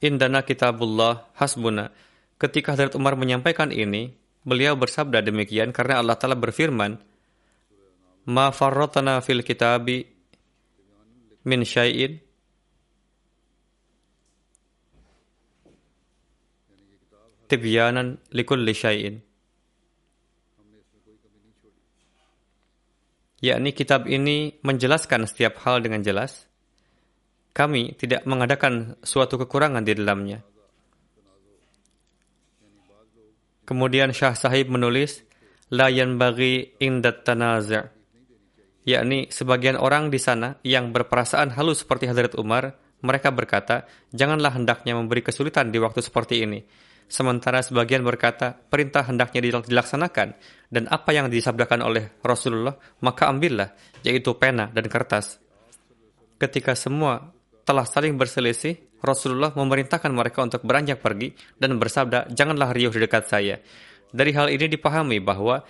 [0.03, 1.87] Indana kitabullah hasbuna.
[2.35, 4.11] Ketika Hadrat Umar menyampaikan ini,
[4.43, 6.99] beliau bersabda demikian karena Allah Ta'ala berfirman,
[8.27, 10.03] Ma farratana fil kitabi
[11.47, 12.19] min syai'in
[17.51, 19.19] tibyanan likulli syai'in.
[23.43, 26.47] yakni kitab ini menjelaskan setiap hal dengan jelas.
[27.53, 30.41] Kami tidak mengadakan suatu kekurangan di dalamnya.
[33.63, 35.21] Kemudian Syah Sahib menulis,
[35.71, 38.03] La bagi indat tanaza'
[38.83, 44.95] yakni sebagian orang di sana yang berperasaan halus seperti Hadrat Umar, mereka berkata, janganlah hendaknya
[44.95, 46.63] memberi kesulitan di waktu seperti ini.
[47.03, 50.29] Sementara sebagian berkata, perintah hendaknya dilaksanakan,
[50.71, 53.75] dan apa yang disabdakan oleh Rasulullah, maka ambillah,
[54.07, 55.35] yaitu pena dan kertas.
[56.39, 57.31] Ketika semua
[57.63, 63.28] telah saling berselisih, Rasulullah memerintahkan mereka untuk beranjak pergi dan bersabda, janganlah riuh di dekat
[63.28, 63.60] saya.
[64.13, 65.65] Dari hal ini dipahami bahwa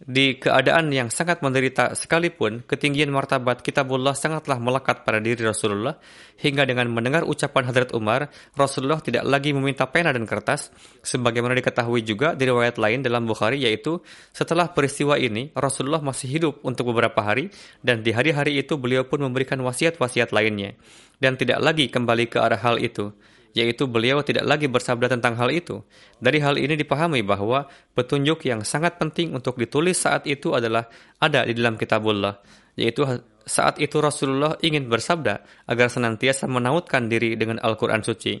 [0.00, 6.00] di keadaan yang sangat menderita sekalipun, ketinggian martabat kitabullah sangatlah melekat pada diri Rasulullah,
[6.40, 10.72] hingga dengan mendengar ucapan Hadrat Umar, Rasulullah tidak lagi meminta pena dan kertas,
[11.04, 14.00] sebagaimana diketahui juga di riwayat lain dalam Bukhari, yaitu
[14.32, 17.52] setelah peristiwa ini, Rasulullah masih hidup untuk beberapa hari,
[17.84, 20.80] dan di hari-hari itu beliau pun memberikan wasiat-wasiat lainnya,
[21.20, 23.12] dan tidak lagi kembali ke arah hal itu
[23.56, 25.82] yaitu beliau tidak lagi bersabda tentang hal itu.
[26.22, 30.86] Dari hal ini dipahami bahwa petunjuk yang sangat penting untuk ditulis saat itu adalah
[31.18, 32.38] ada di dalam kitabullah,
[32.78, 33.02] yaitu
[33.46, 38.38] saat itu Rasulullah ingin bersabda agar senantiasa menautkan diri dengan Al-Quran suci.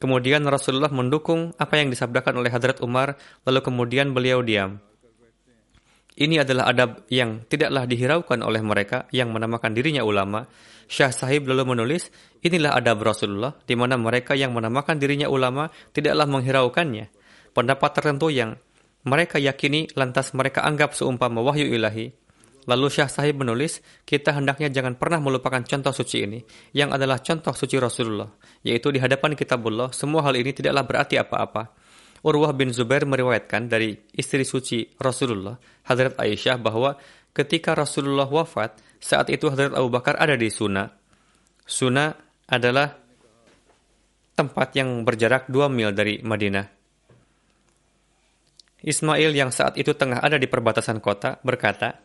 [0.00, 4.80] Kemudian Rasulullah mendukung apa yang disabdakan oleh Hadrat Umar, lalu kemudian beliau diam.
[6.20, 10.44] Ini adalah adab yang tidaklah dihiraukan oleh mereka yang menamakan dirinya ulama.
[10.84, 12.12] Syah Sahib lalu menulis,
[12.44, 17.08] inilah adab Rasulullah, di mana mereka yang menamakan dirinya ulama tidaklah menghiraukannya.
[17.56, 18.52] Pendapat tertentu yang
[19.08, 22.12] mereka yakini lantas mereka anggap seumpama wahyu ilahi.
[22.68, 26.44] Lalu Syah Sahib menulis, kita hendaknya jangan pernah melupakan contoh suci ini,
[26.76, 28.28] yang adalah contoh suci Rasulullah,
[28.60, 31.79] yaitu di hadapan kitabullah, semua hal ini tidaklah berarti apa-apa.
[32.20, 35.56] Urwah bin Zubair meriwayatkan dari istri suci Rasulullah,
[35.88, 37.00] Hadrat Aisyah, bahwa
[37.32, 40.84] ketika Rasulullah wafat, saat itu Hadrat Abu Bakar ada di Suna.
[41.64, 42.12] Suna
[42.44, 42.92] adalah
[44.36, 46.80] tempat yang berjarak dua mil dari Madinah.
[48.80, 52.00] Ismail yang saat itu tengah ada di perbatasan kota berkata,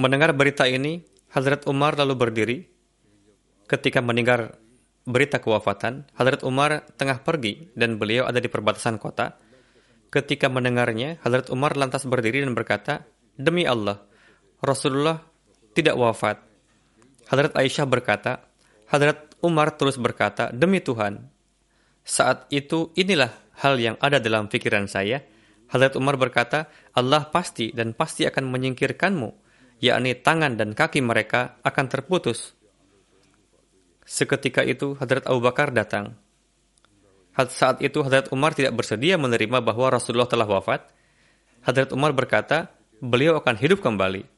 [0.00, 2.58] Mendengar berita ini, Hazrat Umar lalu berdiri.
[3.70, 4.58] Ketika mendengar
[5.06, 9.38] berita kewafatan, Hazrat Umar tengah pergi dan beliau ada di perbatasan kota.
[10.10, 13.06] Ketika mendengarnya, Hazrat Umar lantas berdiri dan berkata,
[13.38, 14.02] Demi Allah,
[14.58, 15.22] Rasulullah
[15.70, 16.42] tidak wafat.
[17.30, 18.42] Hazrat Aisyah berkata,
[18.90, 21.30] Hazrat Umar terus berkata, Demi Tuhan,
[22.02, 23.30] saat itu inilah
[23.62, 25.22] hal yang ada dalam pikiran saya.
[25.70, 29.49] Hazrat Umar berkata, Allah pasti dan pasti akan menyingkirkanmu
[29.80, 32.52] yakni tangan dan kaki mereka akan terputus.
[34.04, 36.14] Seketika itu Hadrat Abu Bakar datang.
[37.40, 40.84] Saat itu Hadrat Umar tidak bersedia menerima bahwa Rasulullah telah wafat.
[41.64, 42.68] Hadrat Umar berkata,
[43.00, 44.28] beliau akan hidup kembali.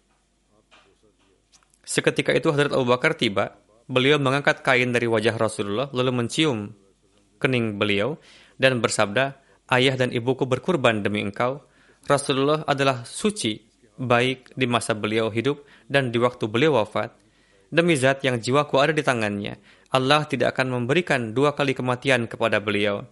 [1.82, 3.58] Seketika itu Hadrat Abu Bakar tiba,
[3.90, 6.70] beliau mengangkat kain dari wajah Rasulullah lalu mencium
[7.42, 8.22] kening beliau
[8.54, 9.34] dan bersabda,
[9.74, 11.66] ayah dan ibuku berkurban demi engkau.
[12.06, 13.71] Rasulullah adalah suci
[14.02, 17.14] baik di masa beliau hidup dan di waktu beliau wafat.
[17.72, 19.56] Demi zat yang jiwaku ada di tangannya,
[19.88, 23.08] Allah tidak akan memberikan dua kali kematian kepada beliau.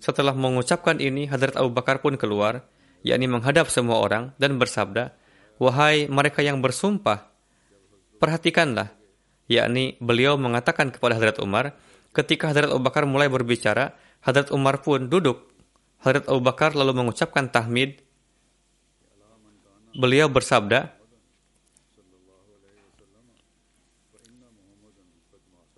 [0.00, 2.68] Setelah mengucapkan ini, Hadrat Abu Bakar pun keluar,
[3.00, 5.16] yakni menghadap semua orang dan bersabda,
[5.56, 7.32] Wahai mereka yang bersumpah,
[8.20, 8.92] perhatikanlah,
[9.48, 11.72] yakni beliau mengatakan kepada Hadrat Umar,
[12.12, 15.48] ketika Hadrat Abu Bakar mulai berbicara, Hadrat Umar pun duduk.
[16.04, 18.04] Hadrat Abu Bakar lalu mengucapkan tahmid,
[19.96, 20.92] beliau bersabda,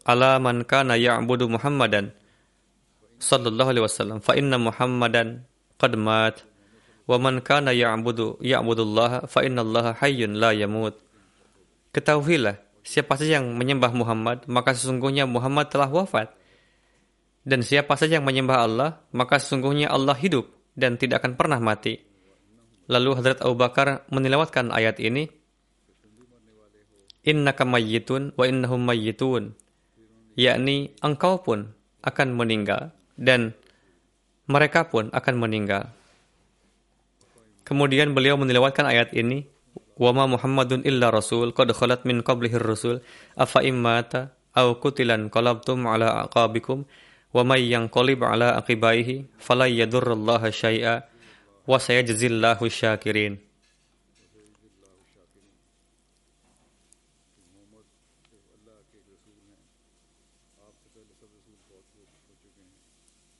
[0.08, 2.16] Ala man kana ya'budu Muhammadan
[3.20, 5.44] sallallahu alaihi wasallam fa inna Muhammadan
[5.76, 6.48] qad mat
[7.04, 10.96] wa man kana ya'budu ya'budullah fa inna Allah hayyun la yamut.
[11.92, 16.32] Ketahuilah, siapa saja yang menyembah Muhammad, maka sesungguhnya Muhammad telah wafat.
[17.44, 22.07] Dan siapa saja yang menyembah Allah, maka sesungguhnya Allah hidup dan tidak akan pernah mati.
[22.88, 25.28] Lalu Hadrat Abu Bakar menilawatkan ayat ini,
[27.28, 29.52] Innaka mayyitun wa innahum mayyitun.
[30.38, 33.52] Yakni engkau pun akan meninggal dan
[34.48, 35.92] mereka pun akan meninggal.
[37.68, 39.44] Kemudian beliau menilawatkan ayat ini,
[39.98, 43.02] Wa ma Muhammadun illa rasul qad khalat min qablihir rusul
[43.34, 46.86] afa immata aw kutilan qalabtum ala aqabikum
[47.34, 51.02] wa may yanqalib ala aqibaihi fala yadurrullaha syai'a
[51.68, 53.36] wa sayajzillahu syakirin.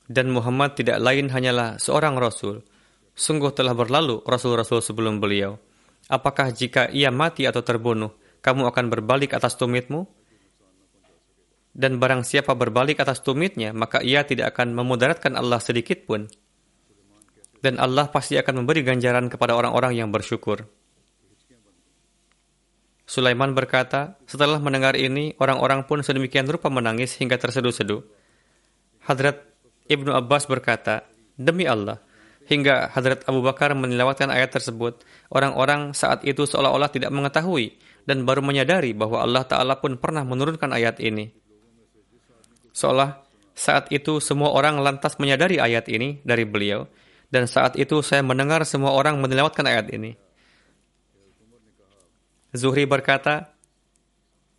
[0.09, 2.65] Dan Muhammad tidak lain hanyalah seorang rasul.
[3.13, 5.61] Sungguh telah berlalu rasul-rasul sebelum beliau.
[6.09, 10.09] Apakah jika ia mati atau terbunuh, kamu akan berbalik atas tumitmu?
[11.69, 16.25] Dan barang siapa berbalik atas tumitnya, maka ia tidak akan memudaratkan Allah sedikit pun
[17.59, 20.67] dan Allah pasti akan memberi ganjaran kepada orang-orang yang bersyukur.
[23.09, 28.05] Sulaiman berkata, setelah mendengar ini, orang-orang pun sedemikian rupa menangis hingga terseduh-seduh.
[29.09, 29.49] Hadrat
[29.89, 31.97] Ibnu Abbas berkata, Demi Allah,
[32.45, 35.01] hingga Hadrat Abu Bakar menilawatkan ayat tersebut,
[35.33, 40.69] orang-orang saat itu seolah-olah tidak mengetahui dan baru menyadari bahwa Allah Ta'ala pun pernah menurunkan
[40.69, 41.33] ayat ini.
[42.73, 43.25] Seolah
[43.57, 46.85] saat itu semua orang lantas menyadari ayat ini dari beliau,
[47.29, 50.17] dan saat itu saya mendengar semua orang menilawatkan ayat ini.
[52.49, 53.53] Zuhri berkata,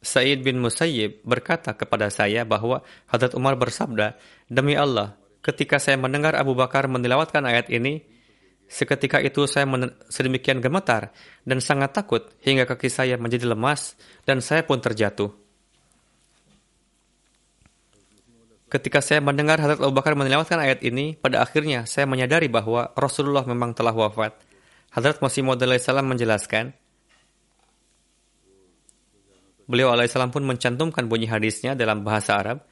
[0.01, 2.81] Said bin Musayyib berkata kepada saya bahwa
[3.11, 8.07] Hadrat Umar bersabda, Demi Allah, ketika saya mendengar Abu Bakar menilawatkan ayat ini,
[8.71, 9.67] seketika itu saya
[10.07, 11.11] sedemikian gemetar
[11.43, 15.40] dan sangat takut hingga kaki saya menjadi lemas dan saya pun terjatuh.
[18.71, 23.43] Ketika saya mendengar Hadrat Abu Bakar menilawatkan ayat ini, pada akhirnya saya menyadari bahwa Rasulullah
[23.43, 24.39] memang telah wafat.
[24.95, 26.71] Hadrat Masih Maud salam menjelaskan,
[29.71, 32.67] Beliau alaihissalam pun mencantumkan bunyi hadisnya dalam bahasa Arab.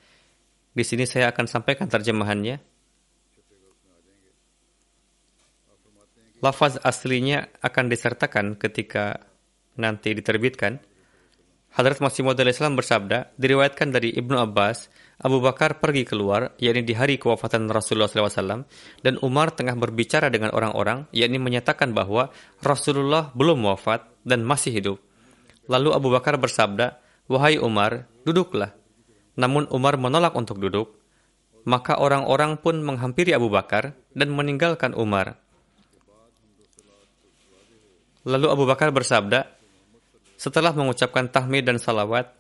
[0.75, 2.59] Di sini saya akan sampaikan terjemahannya.
[6.43, 9.23] Lafaz aslinya akan disertakan ketika
[9.79, 10.83] nanti diterbitkan.
[11.71, 17.19] Hadrat Masih Maud bersabda, diriwayatkan dari Ibnu Abbas, Abu Bakar pergi keluar, yakni di hari
[17.19, 18.63] kewafatan Rasulullah SAW,
[19.03, 22.31] dan Umar tengah berbicara dengan orang-orang, yakni menyatakan bahwa
[22.63, 25.03] Rasulullah belum wafat dan masih hidup.
[25.67, 28.79] Lalu Abu Bakar bersabda, Wahai Umar, duduklah.
[29.35, 30.95] Namun Umar menolak untuk duduk.
[31.67, 35.35] Maka orang-orang pun menghampiri Abu Bakar dan meninggalkan Umar.
[38.23, 39.51] Lalu Abu Bakar bersabda,
[40.39, 42.31] setelah mengucapkan tahmid dan salawat,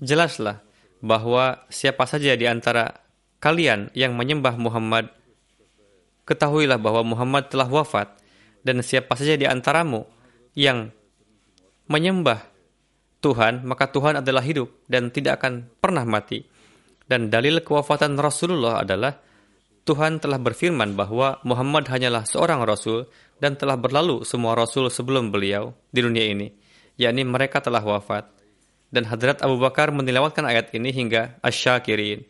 [0.00, 0.64] jelaslah
[1.00, 3.00] bahwa siapa saja di antara
[3.40, 5.08] kalian yang menyembah Muhammad,
[6.28, 8.20] ketahuilah bahwa Muhammad telah wafat,
[8.60, 10.04] dan siapa saja di antaramu
[10.52, 10.92] yang
[11.88, 12.44] menyembah
[13.20, 16.44] Tuhan, maka Tuhan adalah hidup dan tidak akan pernah mati.
[17.04, 19.12] Dan dalil kewafatan Rasulullah adalah
[19.84, 23.10] Tuhan telah berfirman bahwa Muhammad hanyalah seorang rasul
[23.42, 26.54] dan telah berlalu semua rasul sebelum beliau di dunia ini,
[27.00, 28.39] yakni mereka telah wafat.
[28.90, 32.26] Dan Hadrat Abu Bakar menilawatkan ayat ini hingga asyakirin.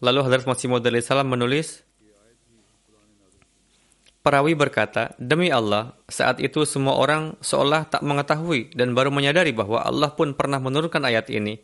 [0.00, 1.82] Lalu Hadrat Masih Maud salam menulis,
[4.20, 9.80] Perawi berkata, Demi Allah, saat itu semua orang seolah tak mengetahui dan baru menyadari bahwa
[9.80, 11.56] Allah pun pernah menurunkan ayat ini.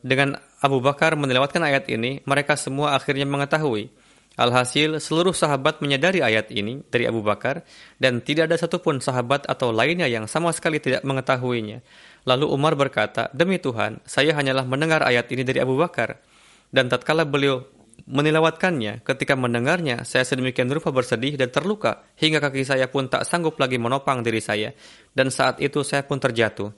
[0.00, 3.92] Dengan Abu Bakar menilawatkan ayat ini, mereka semua akhirnya mengetahui.
[4.38, 7.66] Alhasil, seluruh sahabat menyadari ayat ini dari Abu Bakar
[7.98, 11.82] dan tidak ada satupun sahabat atau lainnya yang sama sekali tidak mengetahuinya.
[12.22, 16.22] Lalu Umar berkata, Demi Tuhan, saya hanyalah mendengar ayat ini dari Abu Bakar.
[16.70, 17.66] Dan tatkala beliau
[18.06, 19.02] menilawatkannya.
[19.02, 23.74] Ketika mendengarnya, saya sedemikian rupa bersedih dan terluka, hingga kaki saya pun tak sanggup lagi
[23.74, 24.70] menopang diri saya.
[25.10, 26.70] Dan saat itu saya pun terjatuh.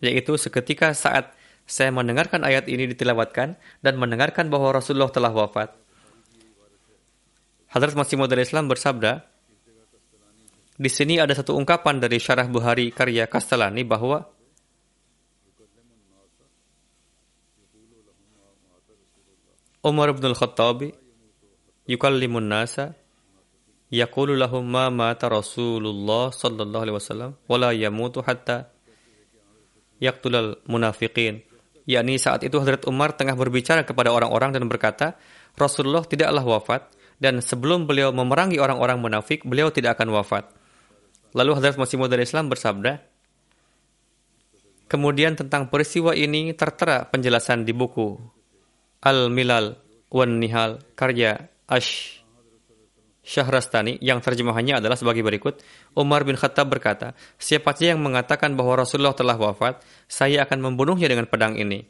[0.00, 1.36] Yaitu seketika saat
[1.68, 5.81] saya mendengarkan ayat ini ditilawatkan dan mendengarkan bahwa Rasulullah telah wafat.
[7.72, 9.24] Hadrat Masih Maud Islam bersabda,
[10.76, 14.28] di sini ada satu ungkapan dari Syarah Buhari karya Kastalani bahwa
[19.82, 20.84] Umar bin Al-Khattab
[21.88, 22.92] yukallimun nasa
[23.88, 28.70] yaqulu lahum ma mata Rasulullah sallallahu alaihi wasallam wala yamutu hatta
[29.98, 31.42] yaqtulal munafiqin
[31.84, 35.18] yakni saat itu Hadrat Umar tengah berbicara kepada orang-orang dan berkata
[35.58, 40.48] Rasulullah tidaklah wafat dan sebelum beliau memerangi orang-orang munafik beliau tidak akan wafat
[41.32, 43.12] lalu Hadrat Masih Maud Islam bersabda
[44.92, 48.12] Kemudian tentang peristiwa ini tertera penjelasan di buku
[49.00, 49.72] Al-Milal
[50.12, 52.20] wan Nihal karya Ash
[53.24, 55.64] Syahrastani yang terjemahannya adalah sebagai berikut.
[55.94, 59.78] Umar bin Khattab berkata, siapa saja yang mengatakan bahwa Rasulullah telah wafat,
[60.10, 61.86] saya akan membunuhnya dengan pedang ini.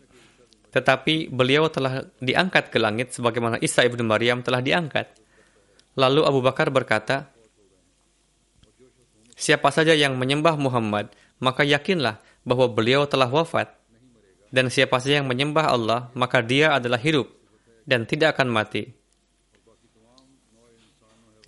[0.73, 5.13] Tetapi beliau telah diangkat ke langit sebagaimana Isa ibnu Maryam telah diangkat.
[6.01, 7.29] Lalu Abu Bakar berkata,
[9.37, 11.13] Siapa saja yang menyembah Muhammad,
[11.43, 13.75] maka yakinlah bahwa beliau telah wafat
[14.53, 17.25] dan siapa saja yang menyembah Allah, maka dia adalah hidup
[17.89, 18.93] dan tidak akan mati.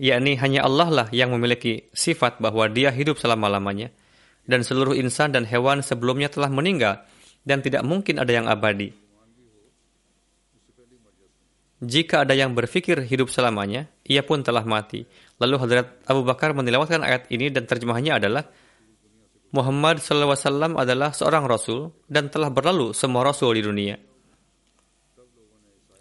[0.01, 3.93] Yakni hanya Allah lah yang memiliki sifat bahwa dia hidup selama-lamanya.
[4.45, 7.01] Dan seluruh insan dan hewan sebelumnya telah meninggal
[7.49, 8.93] dan tidak mungkin ada yang abadi.
[11.85, 15.05] Jika ada yang berfikir hidup selamanya, ia pun telah mati.
[15.37, 18.45] Lalu Hadrat Abu Bakar menilawatkan ayat ini dan terjemahannya adalah
[19.55, 23.95] Muhammad SAW adalah seorang rasul dan telah berlalu semua rasul di dunia.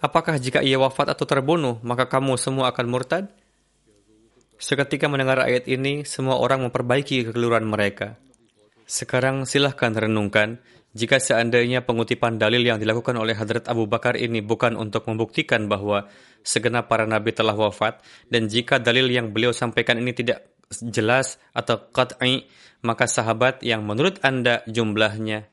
[0.02, 3.30] Apakah jika ia wafat atau terbunuh, maka kamu semua akan murtad?
[4.58, 8.16] Seketika mendengar ayat ini, semua orang memperbaiki kekeliruan mereka.
[8.84, 10.60] Sekarang silahkan renungkan,
[10.94, 16.06] jika seandainya pengutipan dalil yang dilakukan oleh Hadrat Abu Bakar ini bukan untuk membuktikan bahwa
[16.46, 21.90] segenap para nabi telah wafat, dan jika dalil yang beliau sampaikan ini tidak jelas atau
[21.90, 22.46] qat'i,
[22.86, 25.50] maka sahabat yang menurut Anda jumlahnya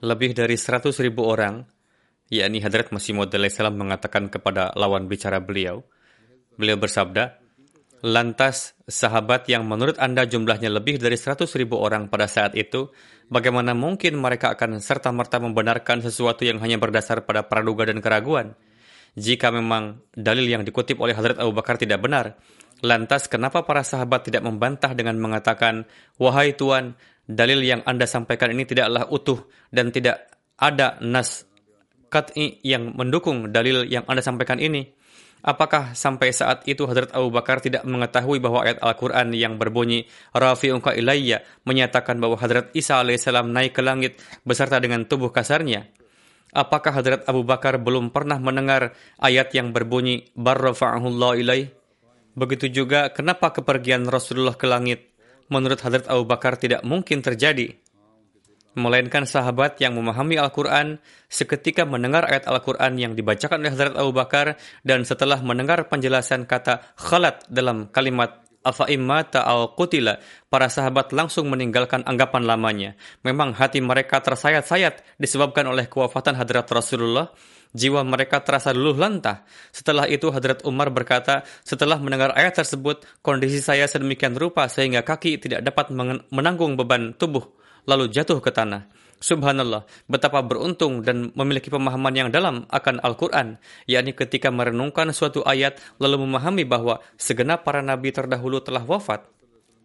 [0.00, 1.68] lebih dari 100 ribu orang,
[2.32, 3.32] yakni Hadrat Masih Maud
[3.76, 5.84] mengatakan kepada lawan bicara beliau,
[6.56, 7.39] beliau bersabda,
[8.00, 12.90] lantas sahabat yang menurut Anda jumlahnya lebih dari 100 ribu orang pada saat itu,
[13.28, 18.56] bagaimana mungkin mereka akan serta-merta membenarkan sesuatu yang hanya berdasar pada praduga dan keraguan?
[19.18, 22.38] Jika memang dalil yang dikutip oleh Hadrat Abu Bakar tidak benar,
[22.80, 25.84] Lantas kenapa para sahabat tidak membantah dengan mengatakan,
[26.16, 26.96] Wahai Tuan,
[27.28, 31.44] dalil yang Anda sampaikan ini tidaklah utuh dan tidak ada nas
[32.08, 34.88] kat'i yang mendukung dalil yang Anda sampaikan ini?
[35.40, 40.04] Apakah sampai saat itu Hadrat Abu Bakar tidak mengetahui bahwa ayat Al-Quran yang berbunyi
[40.36, 45.88] Rafi'unka ilayya menyatakan bahwa Hadrat Isa alaihissalam naik ke langit beserta dengan tubuh kasarnya?
[46.52, 51.80] Apakah Hadrat Abu Bakar belum pernah mendengar ayat yang berbunyi Barrafa'ahullah ilaih
[52.34, 55.10] Begitu juga kenapa kepergian Rasulullah ke langit
[55.50, 57.74] menurut Hadrat Abu Bakar tidak mungkin terjadi.
[58.78, 64.54] Melainkan sahabat yang memahami Al-Quran seketika mendengar ayat Al-Quran yang dibacakan oleh Hadrat Abu Bakar
[64.86, 70.20] dan setelah mendengar penjelasan kata khalat dalam kalimat afa immata au qutila,
[70.52, 72.90] para sahabat langsung meninggalkan anggapan lamanya.
[73.24, 77.32] Memang hati mereka tersayat-sayat disebabkan oleh kewafatan hadrat Rasulullah.
[77.70, 79.46] Jiwa mereka terasa luluh lantah.
[79.70, 85.38] Setelah itu Hadrat Umar berkata, setelah mendengar ayat tersebut, kondisi saya sedemikian rupa sehingga kaki
[85.38, 85.94] tidak dapat
[86.34, 87.46] menanggung beban tubuh,
[87.90, 88.86] lalu jatuh ke tanah.
[89.20, 95.76] Subhanallah, betapa beruntung dan memiliki pemahaman yang dalam akan Al-Quran, yakni ketika merenungkan suatu ayat
[96.00, 99.28] lalu memahami bahwa segenap para nabi terdahulu telah wafat.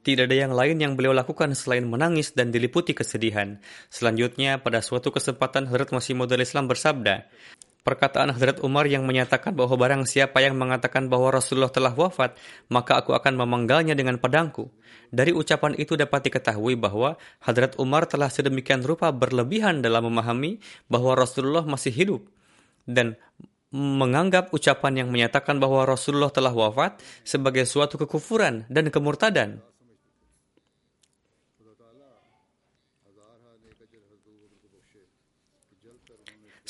[0.06, 3.58] Tidak ada yang lain yang beliau lakukan selain menangis dan diliputi kesedihan.
[3.90, 7.26] Selanjutnya, pada suatu kesempatan Hadrat Masih Maud Islam bersabda,
[7.86, 12.34] perkataan Hadrat Umar yang menyatakan bahwa barang siapa yang mengatakan bahwa Rasulullah telah wafat,
[12.74, 14.74] maka aku akan memenggalnya dengan pedangku.
[15.14, 20.58] Dari ucapan itu dapat diketahui bahwa Hadrat Umar telah sedemikian rupa berlebihan dalam memahami
[20.90, 22.26] bahwa Rasulullah masih hidup
[22.90, 23.14] dan
[23.76, 29.62] menganggap ucapan yang menyatakan bahwa Rasulullah telah wafat sebagai suatu kekufuran dan kemurtadan.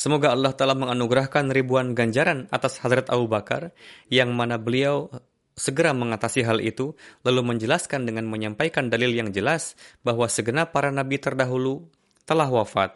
[0.06, 3.74] Semoga Allah telah menganugerahkan ribuan ganjaran atas Hadrat Abu Bakar
[4.06, 5.10] yang mana beliau
[5.58, 6.94] segera mengatasi hal itu
[7.26, 9.74] lalu menjelaskan dengan menyampaikan dalil yang jelas
[10.06, 11.90] bahwa segenap para nabi terdahulu
[12.22, 12.94] telah wafat.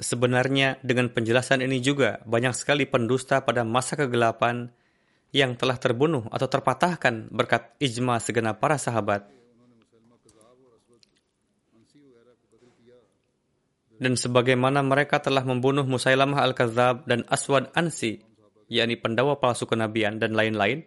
[0.00, 4.72] Sebenarnya dengan penjelasan ini juga banyak sekali pendusta pada masa kegelapan
[5.28, 9.41] yang telah terbunuh atau terpatahkan berkat ijma segenap para sahabat.
[14.02, 18.18] Dan sebagaimana mereka telah membunuh Musailamah Al-Kadzab dan Aswad Ansi,
[18.66, 20.82] yakni pendawa palsu kenabian dan lain-lain,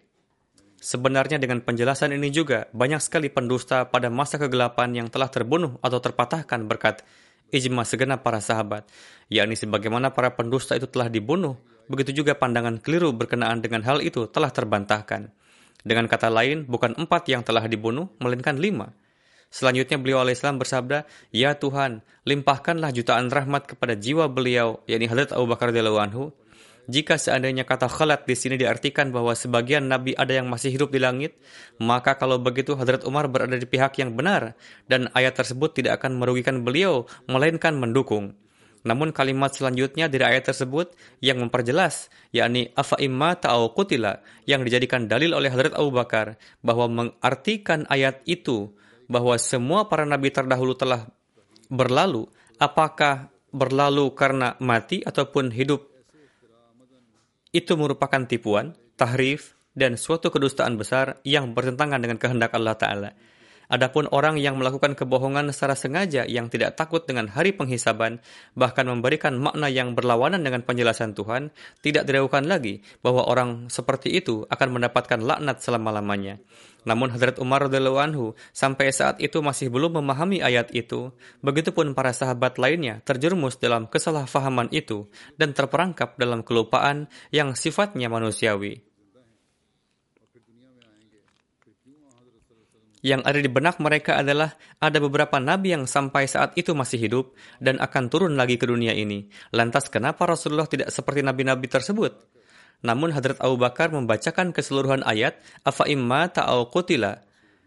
[0.84, 6.04] sebenarnya dengan penjelasan ini juga banyak sekali pendusta pada masa kegelapan yang telah terbunuh atau
[6.04, 7.08] terpatahkan berkat
[7.56, 8.84] ijma segenap para sahabat,
[9.32, 11.56] yakni sebagaimana para pendusta itu telah dibunuh,
[11.88, 15.32] begitu juga pandangan keliru berkenaan dengan hal itu telah terbantahkan.
[15.86, 18.92] Dengan kata lain, bukan empat yang telah dibunuh, melainkan lima–
[19.56, 25.48] Selanjutnya beliau alaihissalam bersabda, Ya Tuhan, limpahkanlah jutaan rahmat kepada jiwa beliau, yakni Hadrat Abu
[25.48, 26.36] Bakar anhu.
[26.92, 31.00] Jika seandainya kata khalat di sini diartikan bahwa sebagian nabi ada yang masih hidup di
[31.00, 31.40] langit,
[31.80, 34.60] maka kalau begitu Hadrat Umar berada di pihak yang benar
[34.92, 38.36] dan ayat tersebut tidak akan merugikan beliau melainkan mendukung.
[38.86, 40.94] Namun kalimat selanjutnya dari ayat tersebut
[41.24, 46.86] yang memperjelas, yakni afa imma ta'au kutila, yang dijadikan dalil oleh Hadrat Abu Bakar, bahwa
[46.92, 48.76] mengartikan ayat itu
[49.06, 51.10] bahwa semua para nabi terdahulu telah
[51.70, 55.88] berlalu, apakah berlalu karena mati ataupun hidup
[57.56, 63.12] itu merupakan tipuan, tahrif, dan suatu kedustaan besar yang bertentangan dengan kehendak Allah Ta'ala.
[63.66, 68.22] Adapun orang yang melakukan kebohongan secara sengaja yang tidak takut dengan hari penghisaban,
[68.54, 71.50] bahkan memberikan makna yang berlawanan dengan penjelasan Tuhan,
[71.82, 76.38] tidak diragukan lagi bahwa orang seperti itu akan mendapatkan laknat selama-lamanya.
[76.86, 81.12] Namun Hadrat Umar radhiyallahu anhu sampai saat itu masih belum memahami ayat itu.
[81.42, 88.86] Begitupun para sahabat lainnya terjerumus dalam kesalahpahaman itu dan terperangkap dalam kelupaan yang sifatnya manusiawi.
[93.06, 97.38] yang ada di benak mereka adalah ada beberapa nabi yang sampai saat itu masih hidup
[97.62, 99.30] dan akan turun lagi ke dunia ini.
[99.54, 102.35] Lantas kenapa Rasulullah tidak seperti nabi-nabi tersebut?
[102.86, 106.70] Namun Hadrat Abu Bakar membacakan keseluruhan ayat afa imma ta'au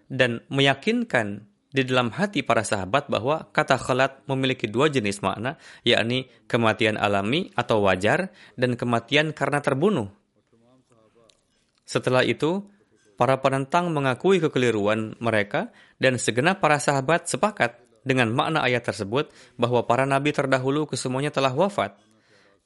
[0.09, 6.31] dan meyakinkan di dalam hati para sahabat bahwa kata khalat memiliki dua jenis makna, yakni
[6.49, 10.09] kematian alami atau wajar dan kematian karena terbunuh.
[11.85, 12.65] Setelah itu,
[13.19, 17.75] Para penentang mengakui kekeliruan mereka dan segenap para sahabat sepakat
[18.07, 21.99] dengan makna ayat tersebut bahwa para nabi terdahulu kesemuanya telah wafat.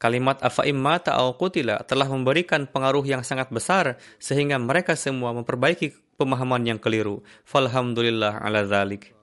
[0.03, 6.74] Kalimat afa'imma ta'au qutila telah memberikan pengaruh yang sangat besar sehingga mereka semua memperbaiki pemahaman
[6.74, 7.22] yang keliru.
[7.46, 9.14] Falhamdulillah ala zalik.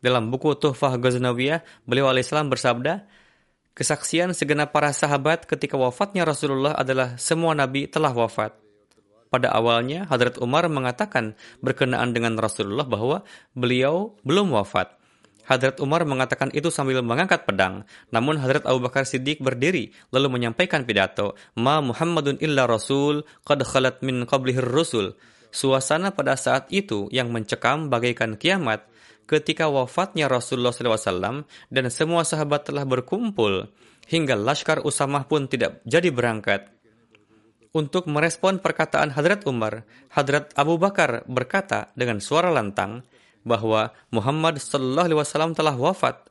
[0.00, 3.04] Dalam buku Tuhfah Ghaznawiyah, beliau alaihissalam bersabda,
[3.76, 8.52] Kesaksian segenap para sahabat ketika wafatnya Rasulullah adalah semua nabi telah wafat.
[9.32, 13.24] Pada awalnya, Hadrat Umar mengatakan berkenaan dengan Rasulullah bahwa
[13.56, 14.99] beliau belum wafat.
[15.50, 17.82] Hadrat Umar mengatakan itu sambil mengangkat pedang.
[18.14, 23.98] Namun Hadrat Abu Bakar Siddiq berdiri lalu menyampaikan pidato, "Ma Muhammadun illa rasul, qad khalat
[24.06, 25.18] min qablihir rusul."
[25.50, 28.86] Suasana pada saat itu yang mencekam bagaikan kiamat
[29.26, 33.66] ketika wafatnya Rasulullah SAW dan semua sahabat telah berkumpul
[34.06, 36.70] hingga Laskar Usamah pun tidak jadi berangkat.
[37.70, 43.06] Untuk merespon perkataan Hadrat Umar, Hadrat Abu Bakar berkata dengan suara lantang
[43.42, 46.28] bahwa Muhammad Sallallahu Alaihi Wasallam telah wafat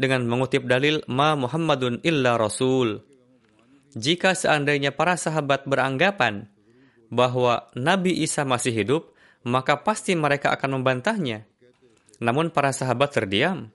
[0.00, 3.04] dengan mengutip dalil Ma Muhammadun illa Rasul.
[3.90, 6.46] jika seandainya para sahabat beranggapan
[7.10, 9.10] bahwa Nabi Isa masih hidup,
[9.42, 11.42] maka pasti mereka akan membantahnya.
[12.22, 13.74] Namun para sahabat terdiam.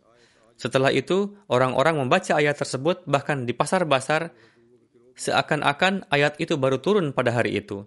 [0.55, 4.31] Setelah itu, orang-orang membaca ayat tersebut bahkan di pasar-pasar
[5.19, 7.83] seakan-akan ayat itu baru turun pada hari itu.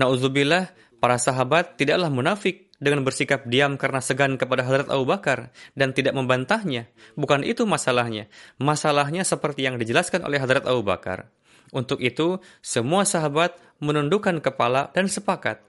[0.00, 5.90] Nauzubillah, para sahabat tidaklah munafik dengan bersikap diam karena segan kepada Hadrat Abu Bakar dan
[5.94, 6.86] tidak membantahnya.
[7.18, 8.30] Bukan itu masalahnya.
[8.58, 11.30] Masalahnya seperti yang dijelaskan oleh Hadrat Abu Bakar.
[11.74, 15.60] Untuk itu, semua sahabat menundukkan kepala dan sepakat.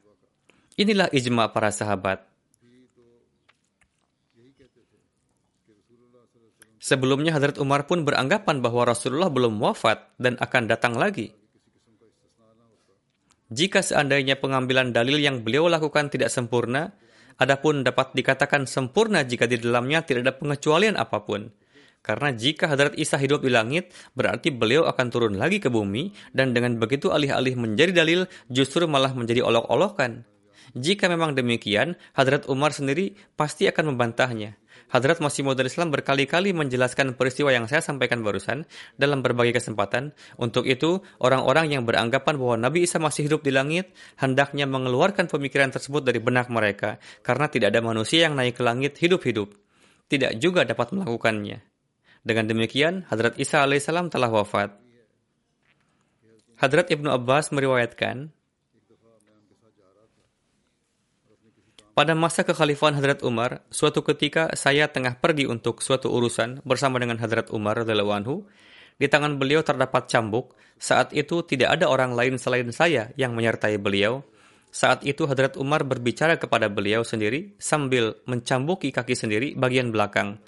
[0.80, 2.24] Inilah ijma para sahabat.
[6.80, 11.36] Sebelumnya Hadrat Umar pun beranggapan bahwa Rasulullah belum wafat dan akan datang lagi.
[13.50, 16.94] Jika seandainya pengambilan dalil yang beliau lakukan tidak sempurna,
[17.42, 21.50] adapun dapat dikatakan sempurna jika di dalamnya tidak ada pengecualian apa pun.
[22.00, 26.54] Karena jika Hadrat Isa hidup di langit, berarti beliau akan turun lagi ke bumi, dan
[26.54, 30.24] dengan begitu alih-alih menjadi dalil, justru malah menjadi olok-olokan.
[30.78, 34.56] Jika memang demikian, Hadrat Umar sendiri pasti akan membantahnya.
[34.90, 38.66] Hadrat Masih Maud Islam berkali-kali menjelaskan peristiwa yang saya sampaikan barusan
[38.98, 40.18] dalam berbagai kesempatan.
[40.42, 45.70] Untuk itu, orang-orang yang beranggapan bahwa Nabi Isa masih hidup di langit, hendaknya mengeluarkan pemikiran
[45.70, 49.54] tersebut dari benak mereka, karena tidak ada manusia yang naik ke langit hidup-hidup.
[50.10, 51.62] Tidak juga dapat melakukannya.
[52.26, 54.74] Dengan demikian, Hadrat Isa alaihissalam telah wafat.
[56.58, 58.34] Hadrat Ibnu Abbas meriwayatkan,
[62.00, 67.20] Pada masa kekhalifahan Hadrat Umar, suatu ketika saya tengah pergi untuk suatu urusan bersama dengan
[67.20, 68.48] Hadrat Umar anhu.
[68.96, 70.56] Di tangan beliau terdapat cambuk.
[70.80, 74.24] Saat itu tidak ada orang lain selain saya yang menyertai beliau.
[74.72, 80.40] Saat itu Hadrat Umar berbicara kepada beliau sendiri sambil mencambuki kaki sendiri bagian belakang.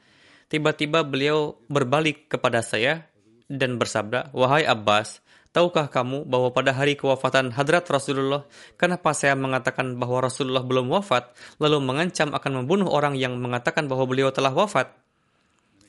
[0.47, 3.11] Tiba-tiba beliau berbalik kepada saya
[3.51, 5.19] dan bersabda, Wahai Abbas,
[5.51, 8.47] Tahukah kamu bahwa pada hari kewafatan hadrat Rasulullah,
[8.79, 14.07] kenapa saya mengatakan bahwa Rasulullah belum wafat, lalu mengancam akan membunuh orang yang mengatakan bahwa
[14.07, 14.95] beliau telah wafat?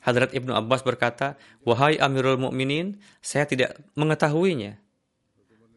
[0.03, 4.75] Hadrat Ibnu Abbas berkata, Wahai Amirul Mukminin, saya tidak mengetahuinya.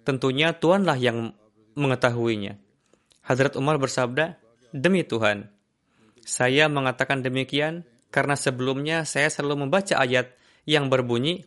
[0.02, 1.30] Tentunya Tuanlah yang
[1.78, 2.58] mengetahuinya.
[3.22, 4.34] Hadrat Umar bersabda,
[4.74, 5.46] Demi Tuhan,
[6.26, 10.34] saya mengatakan demikian karena sebelumnya saya selalu membaca ayat
[10.66, 11.46] yang berbunyi,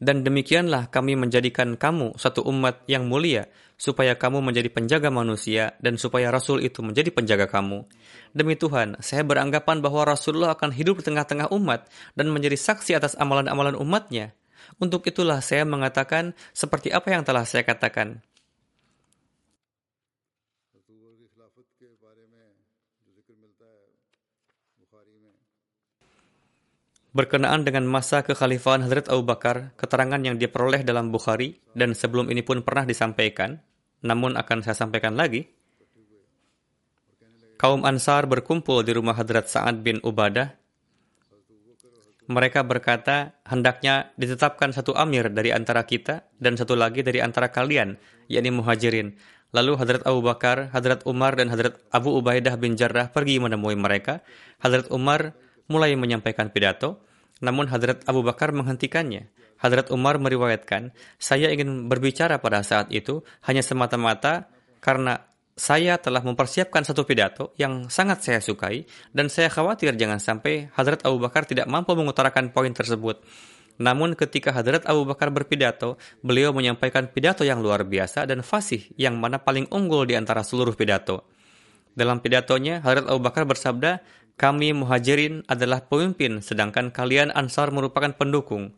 [0.00, 6.00] Dan demikianlah kami menjadikan kamu satu umat yang mulia, supaya kamu menjadi penjaga manusia, dan
[6.00, 7.84] supaya Rasul itu menjadi penjaga kamu.
[8.32, 11.84] Demi Tuhan, saya beranggapan bahwa Rasulullah akan hidup di tengah-tengah umat
[12.16, 14.32] dan menjadi saksi atas amalan-amalan umatnya.
[14.80, 18.24] Untuk itulah saya mengatakan seperti apa yang telah saya katakan.
[27.10, 32.46] Berkenaan dengan masa kekhalifahan Hazrat Abu Bakar, keterangan yang diperoleh dalam Bukhari dan sebelum ini
[32.46, 33.58] pun pernah disampaikan,
[34.06, 35.42] namun akan saya sampaikan lagi.
[37.58, 40.54] Kaum Ansar berkumpul di rumah Hadrat Sa'ad bin Ubadah.
[42.30, 47.98] Mereka berkata, hendaknya ditetapkan satu amir dari antara kita dan satu lagi dari antara kalian,
[48.30, 49.18] yakni muhajirin.
[49.50, 54.22] Lalu Hadrat Abu Bakar, Hadrat Umar, dan Hadrat Abu Ubaidah bin Jarrah pergi menemui mereka.
[54.62, 55.34] Hadrat Umar
[55.70, 57.00] mulai menyampaikan pidato,
[57.38, 59.30] namun Hadrat Abu Bakar menghentikannya.
[59.60, 60.90] Hadrat Umar meriwayatkan,
[61.20, 64.50] saya ingin berbicara pada saat itu hanya semata-mata
[64.82, 70.72] karena saya telah mempersiapkan satu pidato yang sangat saya sukai dan saya khawatir jangan sampai
[70.72, 73.20] Hadrat Abu Bakar tidak mampu mengutarakan poin tersebut.
[73.80, 79.20] Namun ketika Hadrat Abu Bakar berpidato, beliau menyampaikan pidato yang luar biasa dan fasih yang
[79.20, 81.28] mana paling unggul di antara seluruh pidato.
[81.92, 84.00] Dalam pidatonya, Hadrat Abu Bakar bersabda,
[84.40, 88.72] kami muhajirin adalah pemimpin, sedangkan kalian ansar merupakan pendukung.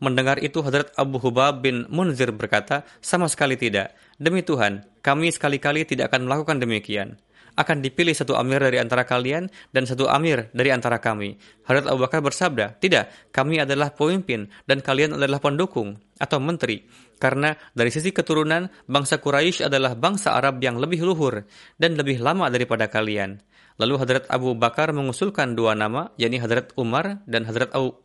[0.00, 3.92] Mendengar itu Hadrat Abu Hubab bin Munzir berkata, sama sekali tidak.
[4.16, 7.20] Demi Tuhan, kami sekali-kali tidak akan melakukan demikian.
[7.52, 11.36] Akan dipilih satu amir dari antara kalian dan satu amir dari antara kami.
[11.68, 16.80] Hadrat Abu Bakar bersabda, tidak, kami adalah pemimpin dan kalian adalah pendukung atau menteri.
[17.20, 21.44] Karena dari sisi keturunan, bangsa Quraisy adalah bangsa Arab yang lebih luhur
[21.76, 23.38] dan lebih lama daripada kalian.
[23.74, 27.98] Lalu Hadrat Abu Bakar mengusulkan dua nama, yakni Hadrat Umar dan Hadrat Abu,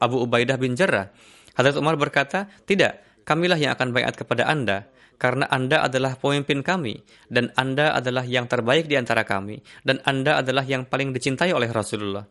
[0.00, 1.12] Abu Ubaidah bin Jarrah.
[1.52, 4.88] Hadrat Umar berkata, tidak, kamilah yang akan bayat kepada anda.
[5.18, 10.42] karena Anda adalah pemimpin kami, dan Anda adalah yang terbaik di antara kami, dan Anda
[10.42, 12.26] adalah yang paling dicintai oleh Rasulullah.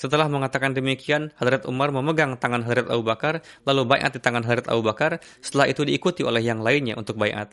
[0.00, 4.72] Setelah mengatakan demikian, Hadrat Umar memegang tangan Hadrat Abu Bakar, lalu bayat di tangan Hadrat
[4.72, 7.52] Abu Bakar, setelah itu diikuti oleh yang lainnya untuk bayat.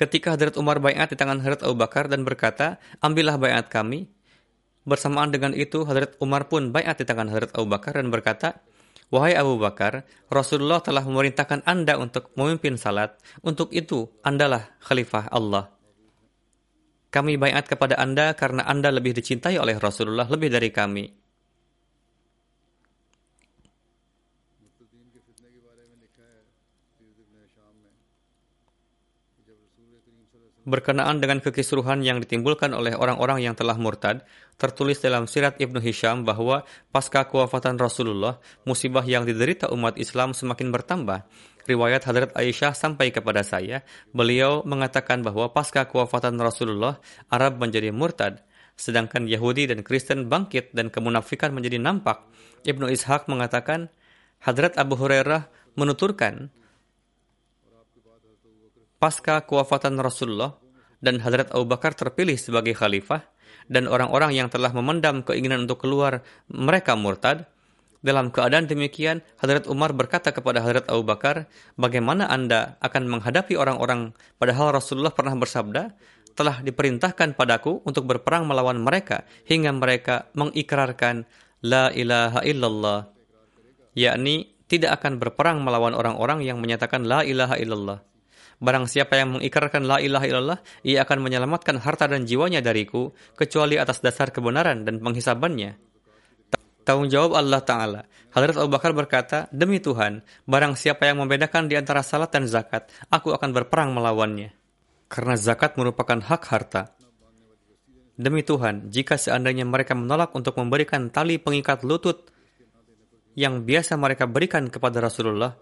[0.00, 4.08] Ketika Hadrat Umar bayat di tangan Hadrat Abu Bakar dan berkata, ambillah bayat kami.
[4.88, 8.64] Bersamaan dengan itu, Hadrat Umar pun bayat di tangan Hadrat Abu Bakar dan berkata,
[9.12, 13.20] Wahai Abu Bakar, Rasulullah telah memerintahkan Anda untuk memimpin salat.
[13.44, 15.68] Untuk itu, Andalah khalifah Allah.
[17.12, 21.19] Kami bayat kepada Anda karena Anda lebih dicintai oleh Rasulullah lebih dari kami.
[30.70, 34.22] Berkenaan dengan kekisruhan yang ditimbulkan oleh orang-orang yang telah murtad,
[34.54, 36.62] tertulis dalam Sirat Ibnu Hisham bahwa
[36.94, 41.26] pasca kewafatan Rasulullah, musibah yang diderita umat Islam semakin bertambah
[41.66, 43.82] riwayat Hadrat Aisyah sampai kepada saya,
[44.14, 48.46] beliau mengatakan bahwa pasca kewafatan Rasulullah, Arab menjadi murtad,
[48.78, 52.22] sedangkan Yahudi dan Kristen bangkit dan kemunafikan menjadi nampak.
[52.62, 53.90] Ibnu Ishaq mengatakan,
[54.40, 56.48] Hadrat Abu Hurairah menuturkan,
[59.00, 60.59] pasca kewafatan Rasulullah
[61.00, 63.24] dan Hadrat Abu Bakar terpilih sebagai khalifah,
[63.66, 67.48] dan orang-orang yang telah memendam keinginan untuk keluar mereka murtad,
[68.00, 71.44] dalam keadaan demikian, Hadrat Umar berkata kepada Hadrat Abu Bakar,
[71.76, 75.92] bagaimana Anda akan menghadapi orang-orang padahal Rasulullah pernah bersabda,
[76.32, 81.28] telah diperintahkan padaku untuk berperang melawan mereka hingga mereka mengikrarkan
[81.60, 83.12] La ilaha illallah.
[83.92, 88.00] Yakni tidak akan berperang melawan orang-orang yang menyatakan La ilaha illallah.
[88.60, 93.80] Barang siapa yang mengikrarkan la ilaha illallah, ia akan menyelamatkan harta dan jiwanya dariku, kecuali
[93.80, 95.80] atas dasar kebenaran dan penghisabannya.
[96.84, 98.00] Tanggung jawab Allah Ta'ala.
[98.36, 102.92] Hadrat Abu Bakar berkata, Demi Tuhan, barang siapa yang membedakan di antara salat dan zakat,
[103.08, 104.52] aku akan berperang melawannya.
[105.08, 106.92] Karena zakat merupakan hak harta.
[108.20, 112.28] Demi Tuhan, jika seandainya mereka menolak untuk memberikan tali pengikat lutut
[113.32, 115.56] yang biasa mereka berikan kepada Rasulullah,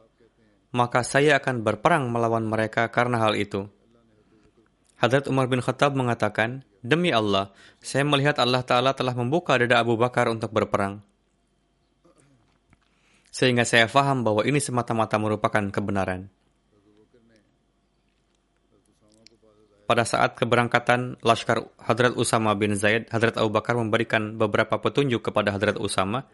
[0.75, 3.69] maka saya akan berperang melawan mereka karena hal itu.
[4.99, 7.51] Hadrat Umar bin Khattab mengatakan, Demi Allah,
[7.83, 11.03] saya melihat Allah Ta'ala telah membuka dada Abu Bakar untuk berperang
[13.39, 16.27] sehingga saya faham bahwa ini semata-mata merupakan kebenaran.
[19.87, 25.55] Pada saat keberangkatan Laskar Hadrat Usama bin Zaid, Hadrat Abu Bakar memberikan beberapa petunjuk kepada
[25.55, 26.29] Hadrat Usama.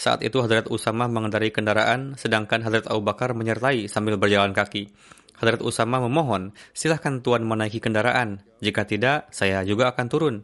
[0.00, 4.88] Saat itu Hadrat Usama mengendarai kendaraan, sedangkan Hadrat Abu Bakar menyertai sambil berjalan kaki.
[5.36, 8.40] Hadrat Usama memohon, silahkan Tuan menaiki kendaraan.
[8.64, 10.36] Jika tidak, saya juga akan turun.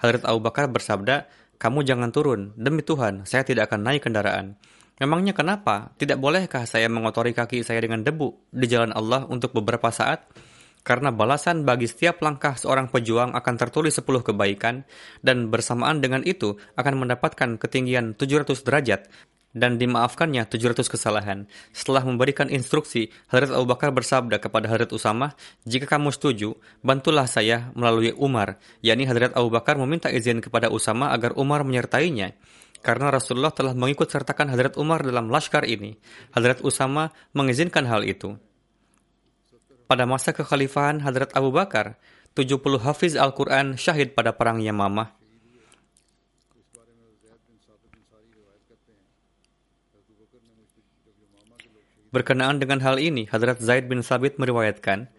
[0.00, 1.28] Hadrat Abu Bakar bersabda,
[1.60, 2.56] kamu jangan turun.
[2.56, 4.56] Demi Tuhan, saya tidak akan naik kendaraan.
[4.96, 5.92] Memangnya kenapa?
[6.00, 10.32] Tidak bolehkah saya mengotori kaki saya dengan debu di jalan Allah untuk beberapa saat?
[10.84, 14.84] Karena balasan bagi setiap langkah seorang pejuang akan tertulis 10 kebaikan
[15.24, 19.08] dan bersamaan dengan itu akan mendapatkan ketinggian 700 derajat
[19.56, 21.48] dan dimaafkannya 700 kesalahan.
[21.72, 25.32] Setelah memberikan instruksi, Hadrat Abu Bakar bersabda kepada Hadrat Usama,
[25.64, 31.14] jika kamu setuju, bantulah saya melalui Umar, yakni Hadrat Abu Bakar meminta izin kepada Usama
[31.14, 32.36] agar Umar menyertainya
[32.84, 35.96] karena Rasulullah telah mengikut sertakan Hadrat Umar dalam laskar ini.
[36.36, 38.36] Hadrat Usama mengizinkan hal itu.
[39.84, 42.00] Pada masa kekhalifahan Hadrat Abu Bakar,
[42.32, 45.12] 70 hafiz Al-Quran syahid pada perang Yamamah.
[52.14, 55.10] Berkenaan dengan hal ini, Hadrat Zaid bin Sabit meriwayatkan,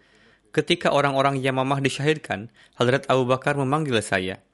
[0.50, 4.45] ketika orang-orang Yamamah disyahidkan, Hadrat Abu Bakar memanggil saya.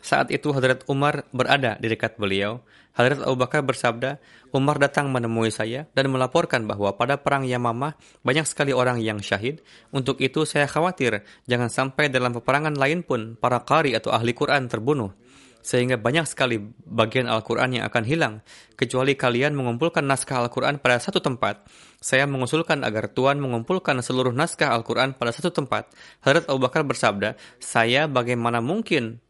[0.00, 2.64] Saat itu Hadrat Umar berada di dekat beliau.
[2.96, 4.18] Hadrat Abu Bakar bersabda,
[4.50, 7.94] Umar datang menemui saya dan melaporkan bahwa pada perang Yamamah
[8.26, 9.62] banyak sekali orang yang syahid.
[9.94, 14.66] Untuk itu saya khawatir jangan sampai dalam peperangan lain pun para qari atau ahli Quran
[14.66, 15.14] terbunuh.
[15.60, 16.56] Sehingga banyak sekali
[16.88, 18.34] bagian Al-Quran yang akan hilang.
[18.80, 21.68] Kecuali kalian mengumpulkan naskah Al-Quran pada satu tempat.
[22.00, 25.92] Saya mengusulkan agar Tuhan mengumpulkan seluruh naskah Al-Quran pada satu tempat.
[26.24, 29.20] Hadrat Abu Bakar bersabda, saya bagaimana mungkin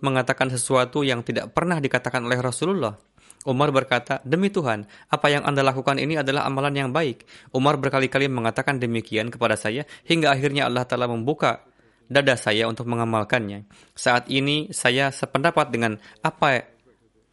[0.00, 2.94] mengatakan sesuatu yang tidak pernah dikatakan oleh Rasulullah.
[3.46, 7.24] Umar berkata, Demi Tuhan, apa yang Anda lakukan ini adalah amalan yang baik.
[7.54, 11.62] Umar berkali-kali mengatakan demikian kepada saya, hingga akhirnya Allah Ta'ala membuka
[12.10, 13.68] dada saya untuk mengamalkannya.
[13.94, 16.66] Saat ini saya sependapat dengan apa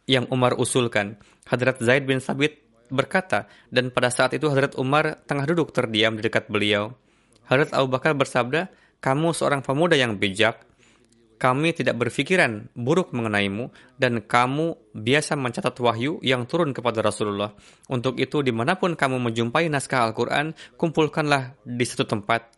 [0.06, 1.18] yang Umar usulkan.
[1.46, 6.22] Hadrat Zaid bin Sabit berkata, dan pada saat itu Hadrat Umar tengah duduk terdiam di
[6.22, 6.94] dekat beliau.
[7.50, 8.70] Hadrat Abu Bakar bersabda,
[9.02, 10.65] kamu seorang pemuda yang bijak,
[11.36, 13.68] kami tidak berpikiran buruk mengenaimu
[14.00, 17.52] dan kamu biasa mencatat wahyu yang turun kepada Rasulullah.
[17.92, 22.56] Untuk itu di mana pun kamu menjumpai naskah Al-Quran, kumpulkanlah di satu tempat.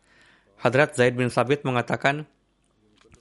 [0.63, 2.27] Hadrat Zaid bin Sabit mengatakan,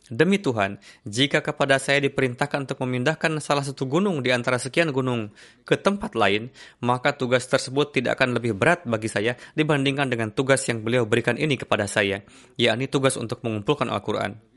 [0.08, 5.36] Demi Tuhan, jika kepada saya diperintahkan untuk memindahkan salah satu gunung di antara sekian gunung
[5.68, 6.48] ke tempat lain,
[6.80, 11.36] maka tugas tersebut tidak akan lebih berat bagi saya dibandingkan dengan tugas yang beliau berikan
[11.36, 12.24] ini kepada saya,
[12.56, 14.57] yakni tugas untuk mengumpulkan Al-Quran.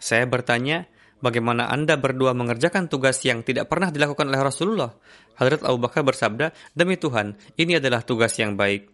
[0.00, 0.88] Saya bertanya,
[1.20, 4.96] bagaimana Anda berdua mengerjakan tugas yang tidak pernah dilakukan oleh Rasulullah?
[5.36, 8.88] Hadrat Abu Bakar bersabda, Demi Tuhan, ini adalah tugas yang baik.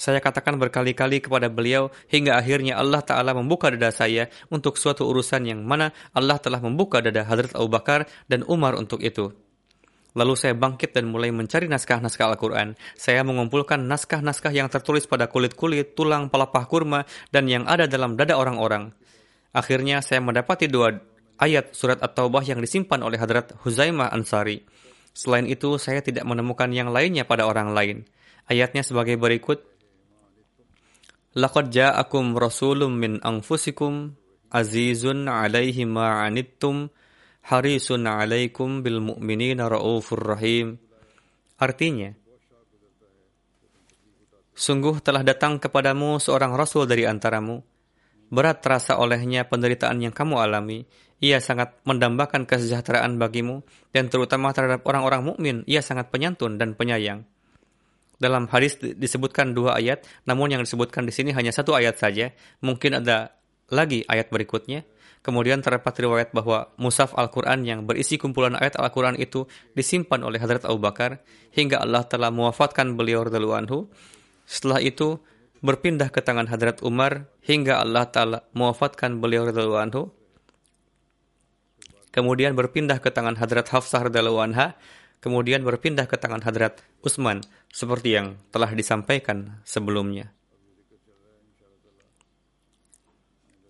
[0.00, 5.44] Saya katakan berkali-kali kepada beliau hingga akhirnya Allah Ta'ala membuka dada saya untuk suatu urusan
[5.44, 9.28] yang mana Allah telah membuka dada Hadrat Abu Bakar dan Umar untuk itu.
[10.16, 12.74] Lalu saya bangkit dan mulai mencari naskah-naskah Al-Quran.
[12.98, 18.34] Saya mengumpulkan naskah-naskah yang tertulis pada kulit-kulit, tulang, pelapah kurma, dan yang ada dalam dada
[18.34, 18.90] orang-orang.
[19.50, 20.94] Akhirnya saya mendapati dua
[21.40, 24.62] ayat surat At-Taubah yang disimpan oleh Hadrat Huzaimah Ansari.
[25.10, 28.06] Selain itu, saya tidak menemukan yang lainnya pada orang lain.
[28.46, 29.66] Ayatnya sebagai berikut,
[31.34, 34.14] Laqad ja'akum rasulun min anfusikum
[34.50, 36.90] azizun 'alaihi ma 'anittum
[37.46, 40.78] harisun 'alaikum bil mu'minina raufur rahim.
[41.58, 42.10] Artinya,
[44.60, 47.69] Sungguh telah datang kepadamu seorang rasul dari antaramu.
[48.30, 50.86] Berat terasa olehnya penderitaan yang kamu alami.
[51.20, 53.60] Ia sangat mendambakan kesejahteraan bagimu
[53.92, 57.28] dan terutama terhadap orang-orang mukmin, ia sangat penyantun dan penyayang.
[58.16, 62.32] Dalam hadis disebutkan dua ayat, namun yang disebutkan di sini hanya satu ayat saja.
[62.64, 63.36] Mungkin ada
[63.72, 64.84] lagi ayat berikutnya.
[65.20, 69.44] Kemudian terdapat riwayat bahwa musaf Al-Quran yang berisi kumpulan ayat Al-Quran itu
[69.76, 71.20] disimpan oleh Hadrat Abu Bakar
[71.52, 73.78] hingga Allah telah mewafatkan beliau radhiallahu anhu.
[74.48, 75.20] Setelah itu
[75.60, 80.02] berpindah ke tangan Hadrat Umar hingga Allah Ta'ala mewafatkan beliau radhiallahu anhu.
[82.10, 84.74] Kemudian berpindah ke tangan Hadrat Hafsah radhiallahu anha
[85.20, 90.32] kemudian berpindah ke tangan Hadrat Utsman seperti yang telah disampaikan sebelumnya.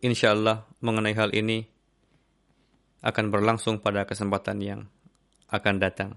[0.01, 1.69] Insya Allah mengenai hal ini
[3.05, 4.81] akan berlangsung pada kesempatan yang
[5.53, 6.17] akan datang.